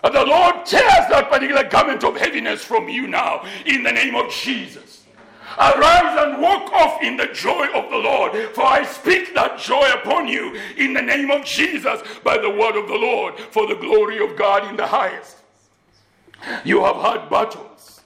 And 0.05 0.14
the 0.14 0.25
Lord 0.25 0.64
tears 0.64 1.09
that 1.11 1.29
particular 1.31 1.64
garment 1.64 2.05
of 2.05 2.16
heaviness 2.16 2.62
from 2.62 2.88
you 2.88 3.07
now 3.07 3.44
in 3.64 3.83
the 3.83 3.92
name 3.92 4.14
of 4.14 4.31
Jesus. 4.31 5.05
Arise 5.59 6.18
and 6.18 6.42
walk 6.42 6.70
off 6.72 7.03
in 7.03 7.16
the 7.16 7.29
joy 7.29 7.66
of 7.75 7.90
the 7.90 7.96
Lord, 7.96 8.33
for 8.55 8.64
I 8.64 8.85
speak 8.85 9.35
that 9.35 9.59
joy 9.59 9.90
upon 9.92 10.29
you 10.29 10.61
in 10.77 10.92
the 10.92 11.01
name 11.01 11.31
of 11.31 11.44
Jesus 11.44 12.03
by 12.22 12.37
the 12.37 12.51
word 12.51 12.77
of 12.77 12.88
the 12.88 12.94
Lord, 12.94 13.38
for 13.38 13.66
the 13.66 13.75
glory 13.75 14.22
of 14.22 14.37
God 14.37 14.68
in 14.68 14.77
the 14.77 14.87
highest. 14.87 15.38
You 16.64 16.85
have 16.85 16.96
had 16.96 17.31
battles 17.31 18.03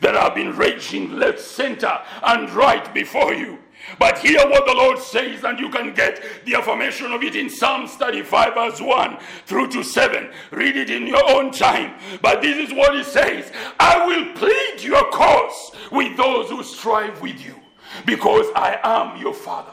that 0.00 0.14
have 0.14 0.34
been 0.34 0.56
raging 0.56 1.12
left, 1.12 1.40
center, 1.40 2.00
and 2.22 2.50
right 2.50 2.92
before 2.92 3.32
you. 3.32 3.58
But 3.98 4.18
hear 4.18 4.40
what 4.48 4.66
the 4.66 4.74
Lord 4.74 4.98
says, 4.98 5.44
and 5.44 5.58
you 5.58 5.70
can 5.70 5.94
get 5.94 6.22
the 6.44 6.54
affirmation 6.54 7.12
of 7.12 7.22
it 7.22 7.36
in 7.36 7.48
Psalms 7.48 7.94
35, 7.94 8.54
verse 8.54 8.80
1 8.80 9.18
through 9.46 9.68
to 9.68 9.82
7. 9.82 10.30
Read 10.50 10.76
it 10.76 10.90
in 10.90 11.06
your 11.06 11.28
own 11.30 11.50
time. 11.50 11.94
But 12.22 12.42
this 12.42 12.68
is 12.68 12.74
what 12.74 12.94
He 12.94 13.04
says 13.04 13.52
I 13.78 14.06
will 14.06 14.34
plead 14.34 14.82
your 14.82 15.10
cause 15.10 15.72
with 15.90 16.16
those 16.16 16.50
who 16.50 16.62
strive 16.62 17.20
with 17.20 17.44
you, 17.44 17.54
because 18.04 18.46
I 18.54 18.78
am 18.82 19.20
your 19.20 19.34
Father. 19.34 19.72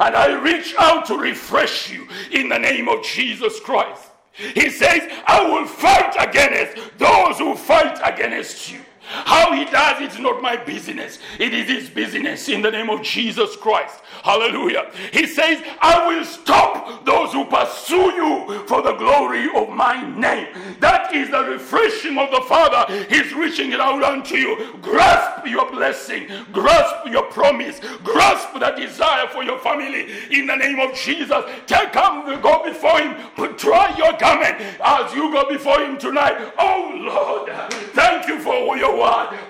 And 0.00 0.14
I 0.14 0.38
reach 0.40 0.74
out 0.78 1.06
to 1.06 1.16
refresh 1.16 1.90
you 1.90 2.06
in 2.30 2.48
the 2.48 2.58
name 2.58 2.88
of 2.88 3.02
Jesus 3.02 3.58
Christ. 3.60 4.10
He 4.32 4.70
says, 4.70 5.02
I 5.26 5.48
will 5.48 5.66
fight 5.66 6.14
against 6.18 6.96
those 6.98 7.38
who 7.38 7.56
fight 7.56 7.98
against 8.04 8.70
you. 8.70 8.80
How 9.08 9.52
he 9.52 9.64
does 9.64 10.00
it's 10.00 10.18
not 10.18 10.42
my 10.42 10.56
business. 10.56 11.18
It 11.38 11.54
is 11.54 11.68
his 11.68 11.90
business 11.90 12.48
in 12.48 12.62
the 12.62 12.70
name 12.70 12.90
of 12.90 13.02
Jesus 13.02 13.56
Christ. 13.56 14.00
Hallelujah. 14.22 14.90
He 15.12 15.26
says, 15.26 15.62
I 15.80 16.06
will 16.06 16.24
stop 16.24 17.04
those 17.04 17.32
who 17.32 17.44
pursue 17.46 18.12
you 18.12 18.64
for 18.66 18.82
the 18.82 18.92
glory 18.94 19.48
of 19.54 19.70
my 19.70 20.06
name. 20.16 20.48
That 20.80 21.14
is 21.14 21.30
the 21.30 21.44
refreshing 21.44 22.18
of 22.18 22.30
the 22.30 22.42
Father. 22.42 22.92
He's 23.08 23.32
reaching 23.32 23.72
it 23.72 23.80
out 23.80 24.02
unto 24.02 24.36
you. 24.36 24.76
Grasp 24.82 25.46
your 25.46 25.70
blessing, 25.70 26.28
grasp 26.52 27.06
your 27.06 27.24
promise, 27.30 27.80
grasp 28.02 28.58
the 28.58 28.70
desire 28.72 29.28
for 29.28 29.42
your 29.42 29.58
family 29.60 30.08
in 30.30 30.46
the 30.46 30.56
name 30.56 30.80
of 30.80 30.94
Jesus. 30.94 31.44
Take 31.66 31.92
come, 31.92 32.24
go 32.42 32.64
before 32.64 33.00
him, 33.00 33.16
try 33.56 33.96
your 33.96 34.12
garment 34.18 34.60
as 34.84 35.14
you 35.14 35.32
go 35.32 35.48
before 35.48 35.80
him 35.80 35.98
tonight. 35.98 36.52
Oh 36.58 36.92
Lord, 36.94 37.52
thank 37.92 38.26
you 38.28 38.38
for 38.40 38.76
your 38.76 38.97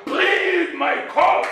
Plead 0.05 0.75
my 0.75 1.07
cause 1.09 1.47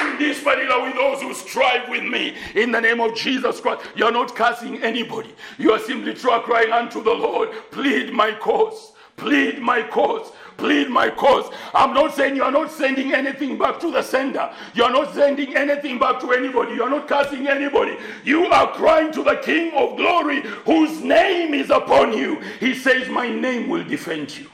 in 0.00 0.18
this 0.18 0.42
particular 0.42 0.82
with 0.82 0.94
those 0.94 1.22
who 1.22 1.32
strive 1.34 1.88
with 1.88 2.02
me 2.02 2.34
in 2.54 2.72
the 2.72 2.80
name 2.80 3.00
of 3.00 3.14
Jesus 3.14 3.60
Christ. 3.60 3.86
You're 3.94 4.12
not 4.12 4.34
cursing 4.34 4.82
anybody. 4.82 5.34
You 5.58 5.72
are 5.72 5.78
simply 5.78 6.14
crying 6.14 6.72
unto 6.72 7.02
the 7.02 7.12
Lord, 7.12 7.50
plead 7.70 8.12
my 8.12 8.32
cause, 8.32 8.92
plead 9.16 9.60
my 9.60 9.82
cause. 9.82 10.32
Plead 10.56 10.88
my 10.88 11.10
cause. 11.10 11.52
I'm 11.74 11.92
not 11.92 12.14
saying 12.14 12.34
you're 12.34 12.50
not 12.50 12.70
sending 12.70 13.12
anything 13.12 13.58
back 13.58 13.78
to 13.80 13.90
the 13.90 14.02
sender. 14.02 14.50
You're 14.72 14.90
not 14.90 15.12
sending 15.14 15.54
anything 15.54 15.98
back 15.98 16.18
to 16.20 16.32
anybody. 16.32 16.74
You're 16.74 16.88
not 16.88 17.06
cursing 17.06 17.46
anybody. 17.46 17.98
You 18.24 18.46
are 18.46 18.72
crying 18.72 19.12
to 19.12 19.22
the 19.22 19.36
King 19.36 19.74
of 19.74 19.98
glory 19.98 20.40
whose 20.64 21.02
name 21.02 21.52
is 21.52 21.68
upon 21.68 22.16
you. 22.16 22.40
He 22.58 22.74
says, 22.74 23.08
My 23.10 23.28
name 23.28 23.68
will 23.68 23.84
defend 23.84 24.38
you. 24.38 24.48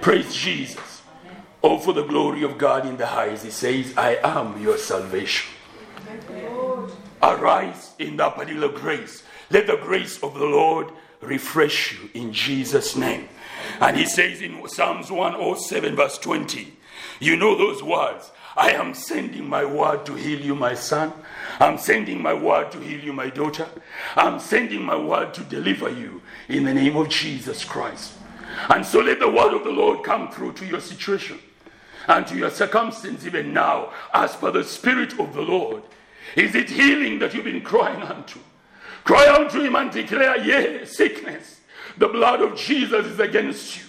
Praise 0.00 0.34
Jesus. 0.34 0.91
Oh, 1.64 1.78
for 1.78 1.92
the 1.92 2.02
glory 2.02 2.42
of 2.42 2.58
God 2.58 2.86
in 2.86 2.96
the 2.96 3.06
highest. 3.06 3.44
He 3.44 3.50
says, 3.50 3.94
I 3.96 4.18
am 4.24 4.60
your 4.60 4.78
salvation. 4.78 5.54
Arise 7.22 7.92
in 8.00 8.16
that 8.16 8.34
particular 8.34 8.68
grace. 8.68 9.22
Let 9.48 9.68
the 9.68 9.76
grace 9.76 10.20
of 10.24 10.34
the 10.34 10.44
Lord 10.44 10.88
refresh 11.20 11.92
you 11.92 12.10
in 12.14 12.32
Jesus' 12.32 12.96
name. 12.96 13.28
And 13.80 13.96
he 13.96 14.06
says 14.06 14.42
in 14.42 14.66
Psalms 14.66 15.12
107, 15.12 15.94
verse 15.94 16.18
20, 16.18 16.72
you 17.20 17.36
know 17.36 17.56
those 17.56 17.80
words. 17.80 18.32
I 18.56 18.72
am 18.72 18.92
sending 18.92 19.48
my 19.48 19.64
word 19.64 20.04
to 20.06 20.14
heal 20.14 20.40
you, 20.40 20.56
my 20.56 20.74
son. 20.74 21.12
I'm 21.60 21.78
sending 21.78 22.20
my 22.20 22.34
word 22.34 22.72
to 22.72 22.80
heal 22.80 22.98
you, 22.98 23.12
my 23.12 23.30
daughter. 23.30 23.68
I'm 24.16 24.40
sending 24.40 24.82
my 24.82 24.96
word 24.96 25.32
to 25.34 25.42
deliver 25.42 25.88
you 25.90 26.22
in 26.48 26.64
the 26.64 26.74
name 26.74 26.96
of 26.96 27.08
Jesus 27.08 27.64
Christ. 27.64 28.14
And 28.68 28.84
so 28.84 28.98
let 28.98 29.20
the 29.20 29.30
word 29.30 29.54
of 29.54 29.62
the 29.62 29.70
Lord 29.70 30.04
come 30.04 30.30
through 30.30 30.54
to 30.54 30.66
your 30.66 30.80
situation 30.80 31.38
and 32.08 32.26
to 32.26 32.36
your 32.36 32.50
circumstance 32.50 33.24
even 33.26 33.52
now, 33.52 33.92
as 34.12 34.34
per 34.36 34.50
the 34.50 34.64
Spirit 34.64 35.18
of 35.18 35.34
the 35.34 35.42
Lord? 35.42 35.82
Is 36.36 36.54
it 36.54 36.70
healing 36.70 37.18
that 37.18 37.34
you've 37.34 37.44
been 37.44 37.62
crying 37.62 38.02
unto? 38.02 38.40
Cry 39.04 39.34
unto 39.34 39.60
Him 39.60 39.76
and 39.76 39.90
declare, 39.90 40.38
Yea, 40.38 40.84
sickness, 40.84 41.60
the 41.98 42.08
blood 42.08 42.40
of 42.40 42.56
Jesus 42.56 43.06
is 43.06 43.20
against 43.20 43.76
you. 43.76 43.84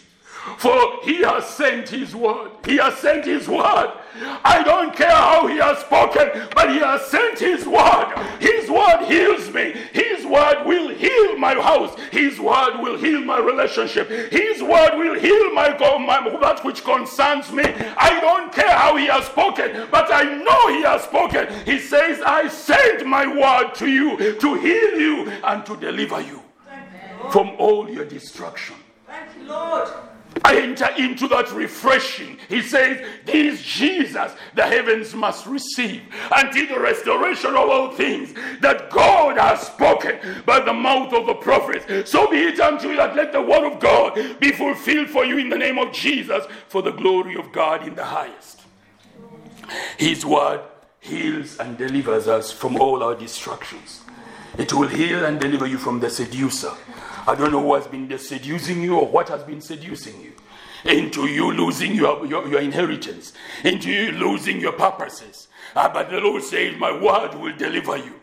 For 0.58 1.00
he 1.04 1.22
has 1.22 1.48
sent 1.48 1.90
his 1.90 2.16
word. 2.16 2.52
He 2.66 2.78
has 2.78 2.98
sent 2.98 3.26
his 3.26 3.48
word. 3.48 3.94
I 4.44 4.62
don't 4.64 4.96
care 4.96 5.10
how 5.10 5.48
he 5.48 5.58
has 5.58 5.80
spoken, 5.80 6.48
but 6.54 6.70
he 6.70 6.80
has 6.80 7.06
sent 7.08 7.40
his 7.40 7.66
word. 7.66 8.14
His 8.40 8.70
word 8.70 9.06
heals 9.08 9.52
me. 9.54 9.74
His 9.92 10.26
word 10.26 10.66
will 10.66 10.90
heal 10.90 11.38
my 11.38 11.56
house. 11.56 11.98
His 12.12 12.40
word 12.40 12.80
will 12.80 12.98
heal 12.98 13.22
my 13.22 13.40
relationship. 13.40 14.10
His 14.32 14.62
word 14.62 14.98
will 14.98 15.20
heal 15.20 15.54
my, 15.54 15.70
my 16.00 16.38
that 16.42 16.64
which 16.64 16.84
concerns 16.84 17.52
me. 17.52 17.64
I 17.98 18.20
don't 18.20 18.52
care 18.52 18.72
how 18.72 18.98
he 18.98 19.08
has 19.08 19.26
spoken, 19.26 19.88
but 19.90 20.14
I 20.14 20.24
know 20.24 20.68
he 20.76 20.84
has 20.84 21.04
spoken. 21.04 21.48
He 21.66 21.80
says, 21.80 22.22
I 22.26 22.48
send 22.50 23.06
my 23.10 23.26
word 23.26 23.74
to 23.76 23.88
you 23.88 24.38
to 24.40 24.54
heal 24.56 25.00
you 25.00 25.30
and 25.44 25.66
to 25.66 25.76
deliver 25.78 26.22
you 26.22 26.42
from 27.32 27.52
all 27.58 27.90
your 27.90 28.06
destruction. 28.06 28.76
Thank 29.08 29.30
you, 29.38 29.48
Lord. 29.48 29.90
I 30.46 30.58
enter 30.58 30.90
into 30.98 31.28
that 31.30 31.52
refreshing. 31.54 32.38
He 32.50 32.62
says, 32.62 33.06
This 33.26 33.62
Jesus 33.62 34.34
the 34.56 34.64
heavens 34.64 35.14
must 35.14 35.46
receive 35.46 36.02
until 36.36 36.68
the 36.68 36.80
restoration 36.80 37.52
of 37.52 37.70
all 37.70 37.92
things 37.92 38.34
that 38.60 38.90
God 38.90 39.38
has 39.38 39.68
spoken 39.68 40.20
by 40.46 40.60
the 40.60 40.74
mouth 40.74 41.14
of 41.14 41.28
the 41.28 41.36
prophets. 41.36 42.12
So 42.12 42.30
be 42.30 42.38
it 42.38 42.60
unto 42.60 42.90
you 42.90 42.98
that 42.98 43.16
let 43.16 43.32
the 43.32 43.42
word 43.42 43.72
of 43.72 43.80
God 43.80 44.40
be 44.40 44.52
fulfilled 44.52 45.10
for 45.10 45.26
you 45.26 45.38
in 45.38 45.50
the 45.50 45.58
name 45.58 45.78
of 45.78 45.94
Jesus 45.94 46.46
for 46.68 46.82
the 46.82 46.92
glory 46.92 47.36
of 47.36 47.52
God 47.52 47.88
in 47.88 47.96
the 47.96 48.06
highest. 48.06 48.62
His 49.98 50.26
word 50.26 50.62
heals 51.00 51.58
and 51.58 51.78
delivers 51.78 52.28
us 52.28 52.52
from 52.52 52.78
all 52.78 53.02
our 53.04 53.16
destructions. 53.16 54.02
It 54.58 54.72
will 54.74 54.88
heal 54.88 55.26
and 55.26 55.40
deliver 55.40 55.66
you 55.66 55.78
from 55.78 56.00
the 56.00 56.10
seducer. 56.10 56.72
I 57.26 57.36
don't 57.36 57.52
know 57.52 57.62
who 57.62 57.76
has 57.76 57.88
been 57.88 58.18
seducing 58.18 58.82
you 58.82 58.98
or 58.98 59.08
what 59.08 59.30
has 59.30 59.44
been 59.44 59.62
seducing 59.62 60.22
you. 60.22 60.34
into 60.86 61.28
you 61.28 61.52
losing 61.54 61.96
your, 61.96 62.26
your, 62.26 62.48
your 62.48 62.60
inheritance, 62.60 63.34
into 63.64 63.90
you 63.90 64.12
losing 64.12 64.60
your 64.60 64.74
purposes. 64.74 65.48
Ah, 65.76 65.90
but 65.94 66.10
the 66.10 66.20
Lord 66.20 66.44
says, 66.44 66.78
My 66.78 66.92
word 66.92 67.36
will 67.36 67.56
deliver 67.56 67.98
you. 67.98 68.20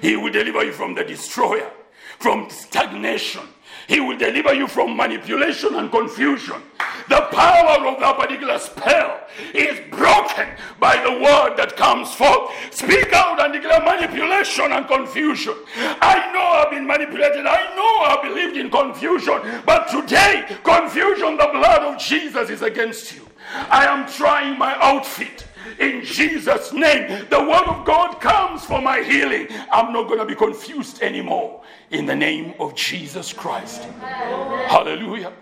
He 0.00 0.16
will 0.16 0.30
deliver 0.30 0.64
you 0.64 0.72
from 0.72 0.94
the 0.94 1.04
destroyer, 1.04 1.70
from 2.18 2.48
stagnation. 2.50 3.42
He 3.86 4.00
will 4.00 4.16
deliver 4.16 4.54
you 4.54 4.66
from 4.66 4.96
manipulation 4.96 5.74
and 5.74 5.90
confusion. 5.90 6.62
The 7.08 7.20
power 7.32 7.86
of 7.86 8.00
that 8.00 8.16
particular 8.18 8.58
spell 8.58 9.20
is 9.52 9.78
broken 9.90 10.48
by 10.80 10.96
the 11.02 11.12
word 11.12 11.56
that 11.56 11.76
comes 11.76 12.14
forth. 12.14 12.50
Speak 12.70 13.12
out 13.12 13.40
and 13.42 13.52
declare 13.52 13.82
manipulation 13.82 14.72
and 14.72 14.86
confusion. 14.86 15.54
I 15.76 16.32
know 16.32 16.40
I've 16.40 16.70
been 16.70 16.86
manipulated. 16.86 17.44
I 17.46 17.74
know 17.76 18.06
I've 18.06 18.22
believed 18.22 18.56
in 18.56 18.70
confusion. 18.70 19.62
But 19.66 19.88
today, 19.88 20.46
confusion, 20.64 21.36
the 21.36 21.50
blood 21.52 21.82
of 21.82 22.00
Jesus 22.00 22.48
is 22.48 22.62
against 22.62 23.14
you. 23.14 23.28
I 23.68 23.84
am 23.84 24.08
trying 24.08 24.58
my 24.58 24.74
outfit 24.80 25.44
in 25.78 26.04
Jesus' 26.04 26.72
name. 26.72 27.26
The 27.30 27.40
word 27.40 27.66
of 27.66 27.84
God 27.84 28.20
comes 28.20 28.64
for 28.64 28.80
my 28.80 29.02
healing. 29.02 29.48
I'm 29.70 29.92
not 29.92 30.08
going 30.08 30.18
to 30.18 30.26
be 30.26 30.34
confused 30.34 31.02
anymore 31.02 31.62
in 31.90 32.06
the 32.06 32.14
name 32.14 32.54
of 32.58 32.74
Jesus 32.74 33.32
Christ. 33.32 33.84
Hallelujah. 33.84 35.32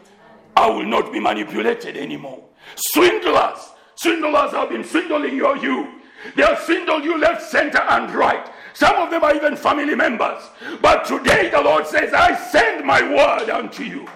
I 0.57 0.69
will 0.69 0.87
not 0.87 1.13
be 1.13 1.21
manipulated 1.21 1.97
anymore. 1.97 2.43
Swindlers, 2.77 3.71
swindlers 3.95 4.53
have 4.53 4.69
been 4.69 4.85
swindling 4.85 5.37
your 5.37 5.57
you. 5.57 6.01
They 6.37 6.43
have 6.43 6.61
swindled 6.61 7.05
you 7.05 7.19
left, 7.19 7.43
center, 7.43 7.81
and 7.81 8.15
right. 8.15 8.49
Some 8.75 8.97
of 8.97 9.11
them 9.11 9.23
are 9.25 9.35
even 9.35 9.57
family 9.57 9.95
members. 9.95 10.43
But 10.81 11.05
today 11.05 11.51
the 11.51 11.61
Lord 11.61 11.87
says, 11.87 12.13
I 12.13 12.35
send 12.35 12.85
my 12.85 13.03
word 13.03 13.51
unto 13.51 13.83
you 13.83 14.07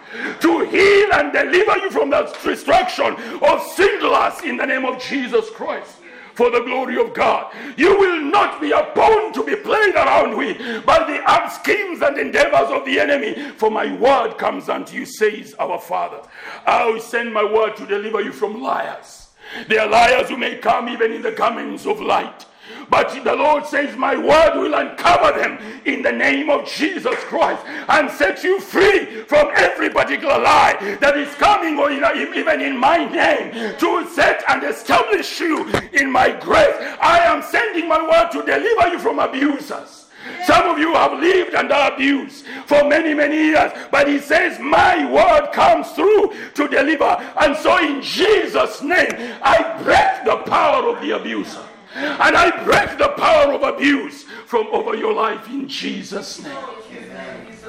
to 0.40 0.64
heal 0.66 1.12
and 1.12 1.32
deliver 1.32 1.78
you 1.78 1.90
from 1.90 2.10
the 2.10 2.22
destruction 2.42 3.16
of 3.42 3.62
swindlers 3.74 4.42
in 4.42 4.56
the 4.56 4.66
name 4.66 4.84
of 4.84 5.02
Jesus 5.02 5.50
Christ 5.50 5.96
for 6.36 6.50
the 6.50 6.60
glory 6.60 7.00
of 7.00 7.14
God. 7.14 7.52
You 7.76 7.98
will 7.98 8.20
not 8.20 8.60
be 8.60 8.70
a 8.70 8.82
pawn 8.94 9.32
to 9.32 9.42
be 9.42 9.56
played 9.56 9.94
around 9.94 10.36
with 10.36 10.84
by 10.84 10.98
the 10.98 11.48
schemes 11.48 12.02
and 12.02 12.18
endeavors 12.18 12.70
of 12.70 12.84
the 12.84 13.00
enemy. 13.00 13.50
For 13.56 13.70
my 13.70 13.94
word 13.96 14.36
comes 14.36 14.68
unto 14.68 14.96
you, 14.96 15.06
says 15.06 15.54
our 15.58 15.80
Father. 15.80 16.20
I 16.66 16.84
will 16.84 17.00
send 17.00 17.32
my 17.32 17.42
word 17.42 17.76
to 17.78 17.86
deliver 17.86 18.20
you 18.20 18.32
from 18.32 18.62
liars. 18.62 19.28
There 19.68 19.80
are 19.80 19.88
liars 19.88 20.28
who 20.28 20.36
may 20.36 20.58
come 20.58 20.88
even 20.88 21.12
in 21.12 21.22
the 21.22 21.32
comings 21.32 21.86
of 21.86 22.00
light. 22.00 22.44
But 22.88 23.24
the 23.24 23.34
Lord 23.34 23.66
says, 23.66 23.96
My 23.96 24.16
word 24.16 24.60
will 24.60 24.74
uncover 24.74 25.38
them 25.38 25.58
in 25.84 26.02
the 26.02 26.12
name 26.12 26.50
of 26.50 26.68
Jesus 26.68 27.16
Christ 27.24 27.64
and 27.88 28.10
set 28.10 28.44
you 28.44 28.60
free 28.60 29.22
from 29.24 29.50
every 29.56 29.90
particular 29.90 30.38
lie 30.38 30.76
that 31.00 31.16
is 31.16 31.34
coming, 31.34 31.78
or 31.78 31.90
even 31.90 32.60
in 32.60 32.76
my 32.76 33.04
name, 33.04 33.76
to 33.78 34.08
set 34.08 34.44
and 34.48 34.62
establish 34.64 35.40
you 35.40 35.68
in 35.92 36.10
my 36.10 36.30
grace. 36.30 36.76
I 37.00 37.18
am 37.24 37.42
sending 37.42 37.88
my 37.88 38.00
word 38.02 38.30
to 38.32 38.46
deliver 38.46 38.88
you 38.88 38.98
from 38.98 39.18
abusers. 39.18 40.06
Some 40.44 40.68
of 40.68 40.78
you 40.78 40.92
have 40.94 41.18
lived 41.20 41.54
under 41.54 41.74
abuse 41.74 42.44
for 42.66 42.84
many, 42.88 43.14
many 43.14 43.36
years, 43.36 43.72
but 43.90 44.08
he 44.08 44.18
says, 44.18 44.58
My 44.60 45.10
word 45.10 45.52
comes 45.52 45.90
through 45.92 46.34
to 46.54 46.68
deliver. 46.68 47.04
And 47.40 47.56
so, 47.56 47.78
in 47.78 48.02
Jesus' 48.02 48.82
name, 48.82 49.36
I 49.42 49.80
break 49.82 50.24
the 50.24 50.42
power 50.50 50.88
of 50.88 51.00
the 51.00 51.16
abuser. 51.16 51.65
And 51.96 52.36
I 52.36 52.64
break 52.64 52.98
the 52.98 53.08
power 53.16 53.52
of 53.54 53.62
abuse 53.62 54.24
from 54.46 54.66
over 54.68 54.94
your 54.94 55.14
life 55.14 55.48
in 55.48 55.66
Jesus' 55.66 56.42
name. 56.42 56.56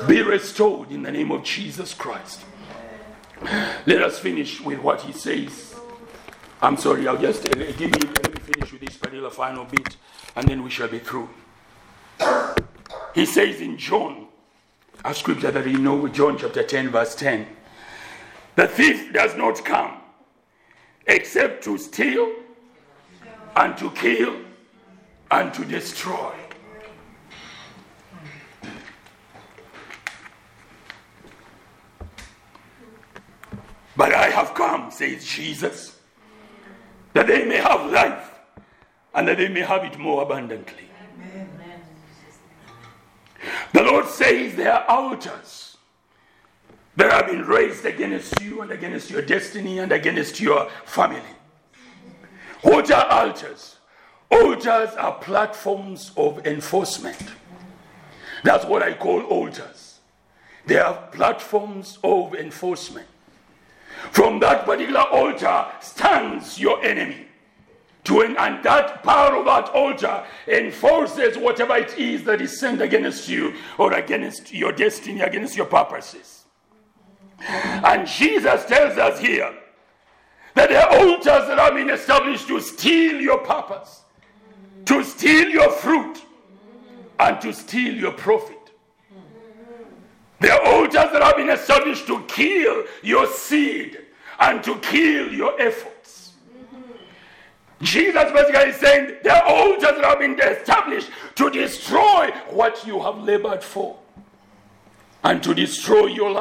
Be 0.07 0.21
restored 0.21 0.91
in 0.91 1.01
the 1.03 1.11
name 1.11 1.31
of 1.31 1.43
Jesus 1.43 1.93
Christ. 1.93 2.43
Let 3.85 4.01
us 4.01 4.19
finish 4.19 4.59
with 4.59 4.79
what 4.79 5.01
he 5.01 5.13
says. 5.13 5.75
I'm 6.61 6.75
sorry, 6.75 7.07
I'll 7.07 7.17
just 7.17 7.47
uh, 7.47 7.53
give 7.53 7.91
me, 7.91 7.99
let 7.99 8.33
me 8.33 8.39
finish 8.41 8.71
with 8.71 8.81
this 8.81 8.97
particular 8.97 9.29
final 9.29 9.63
bit 9.65 9.95
and 10.35 10.47
then 10.47 10.63
we 10.63 10.69
shall 10.69 10.87
be 10.87 10.99
through. 10.99 11.29
He 13.13 13.25
says 13.25 13.61
in 13.61 13.77
John, 13.77 14.27
a 15.05 15.13
scripture 15.13 15.51
that 15.51 15.67
you 15.67 15.77
know, 15.77 16.07
John 16.07 16.37
chapter 16.37 16.63
10, 16.63 16.89
verse 16.89 17.15
10, 17.15 17.47
the 18.55 18.67
thief 18.67 19.13
does 19.13 19.35
not 19.35 19.63
come 19.63 20.01
except 21.05 21.63
to 21.63 21.77
steal 21.77 22.31
and 23.55 23.77
to 23.77 23.91
kill 23.91 24.36
and 25.31 25.53
to 25.53 25.65
destroy. 25.65 26.33
But 33.95 34.13
I 34.13 34.29
have 34.29 34.53
come, 34.53 34.91
says 34.91 35.25
Jesus, 35.25 35.99
that 37.13 37.25
they 37.25 37.45
may 37.45 37.57
have 37.57 37.91
life 37.91 38.31
and 39.15 39.27
that 39.27 39.38
they 39.38 39.47
may 39.47 39.62
have 39.62 39.83
it 39.83 39.97
more 39.97 40.21
abundantly. 40.21 40.83
The 43.73 43.81
Lord 43.81 44.05
says 44.05 44.55
there 44.55 44.73
are 44.73 44.86
altars 44.88 45.77
that 46.95 47.12
have 47.12 47.27
been 47.27 47.45
raised 47.45 47.86
against 47.86 48.39
you 48.41 48.62
and 48.62 48.71
against 48.71 49.10
your 49.10 49.21
destiny 49.21 49.79
and 49.79 49.91
against 49.91 50.39
your 50.39 50.69
family. 50.86 51.21
What 52.61 52.91
are 52.91 53.05
altars? 53.05 53.77
Altars 54.29 54.89
are 54.95 55.13
platforms 55.19 56.11
of 56.17 56.45
enforcement. 56.45 57.21
That's 58.43 58.65
what 58.65 58.83
I 58.83 58.93
call 58.93 59.21
altars. 59.23 59.99
They 60.65 60.77
are 60.77 61.07
platforms 61.11 61.97
of 62.03 62.35
enforcement. 62.35 63.07
From 64.11 64.39
that 64.39 64.65
particular 64.65 65.01
altar 65.01 65.65
stands 65.79 66.59
your 66.59 66.83
enemy. 66.83 67.25
To 68.05 68.21
en- 68.21 68.37
and 68.37 68.63
that 68.63 69.03
power 69.03 69.35
of 69.35 69.45
that 69.45 69.69
altar 69.69 70.23
enforces 70.47 71.37
whatever 71.37 71.75
it 71.75 71.97
is 71.97 72.23
that 72.23 72.41
is 72.41 72.59
sent 72.59 72.81
against 72.81 73.27
you 73.27 73.53
or 73.77 73.93
against 73.93 74.53
your 74.53 74.71
destiny, 74.71 75.21
against 75.21 75.57
your 75.57 75.65
purposes. 75.65 76.45
And 77.39 78.07
Jesus 78.07 78.65
tells 78.65 78.97
us 78.97 79.19
here 79.19 79.53
that 80.57 80.71
are 80.71 80.99
altars 80.99 81.47
that 81.47 81.59
have 81.59 81.73
been 81.73 81.89
established 81.89 82.47
to 82.47 82.59
steal 82.59 83.21
your 83.21 83.39
purpose, 83.39 84.01
to 84.85 85.03
steal 85.03 85.49
your 85.49 85.69
fruit, 85.71 86.21
and 87.19 87.39
to 87.41 87.53
steal 87.53 87.93
your 87.95 88.11
profit. 88.11 88.57
Are 90.41 90.65
altars 90.67 91.11
that 91.13 91.21
have 91.23 91.35
been 91.35 91.49
established 91.49 92.05
to 92.07 92.23
kill 92.27 92.83
your 93.01 93.25
seed 93.27 93.97
and 94.39 94.63
to 94.63 94.77
kill 94.79 95.33
your 95.33 95.59
efforts. 95.59 96.33
Jesus 97.81 98.31
basically 98.31 98.69
is 98.69 98.75
saying 98.77 99.15
are 99.29 99.43
altars 99.43 99.81
that 99.81 100.03
have 100.03 100.19
been 100.19 100.39
established 100.39 101.09
to 101.35 101.49
destroy 101.49 102.31
what 102.49 102.85
you 102.85 103.01
have 103.01 103.17
labored 103.17 103.63
for 103.63 103.97
and 105.23 105.43
to 105.43 105.53
destroy 105.53 106.05
your 106.07 106.29
life. 106.29 106.35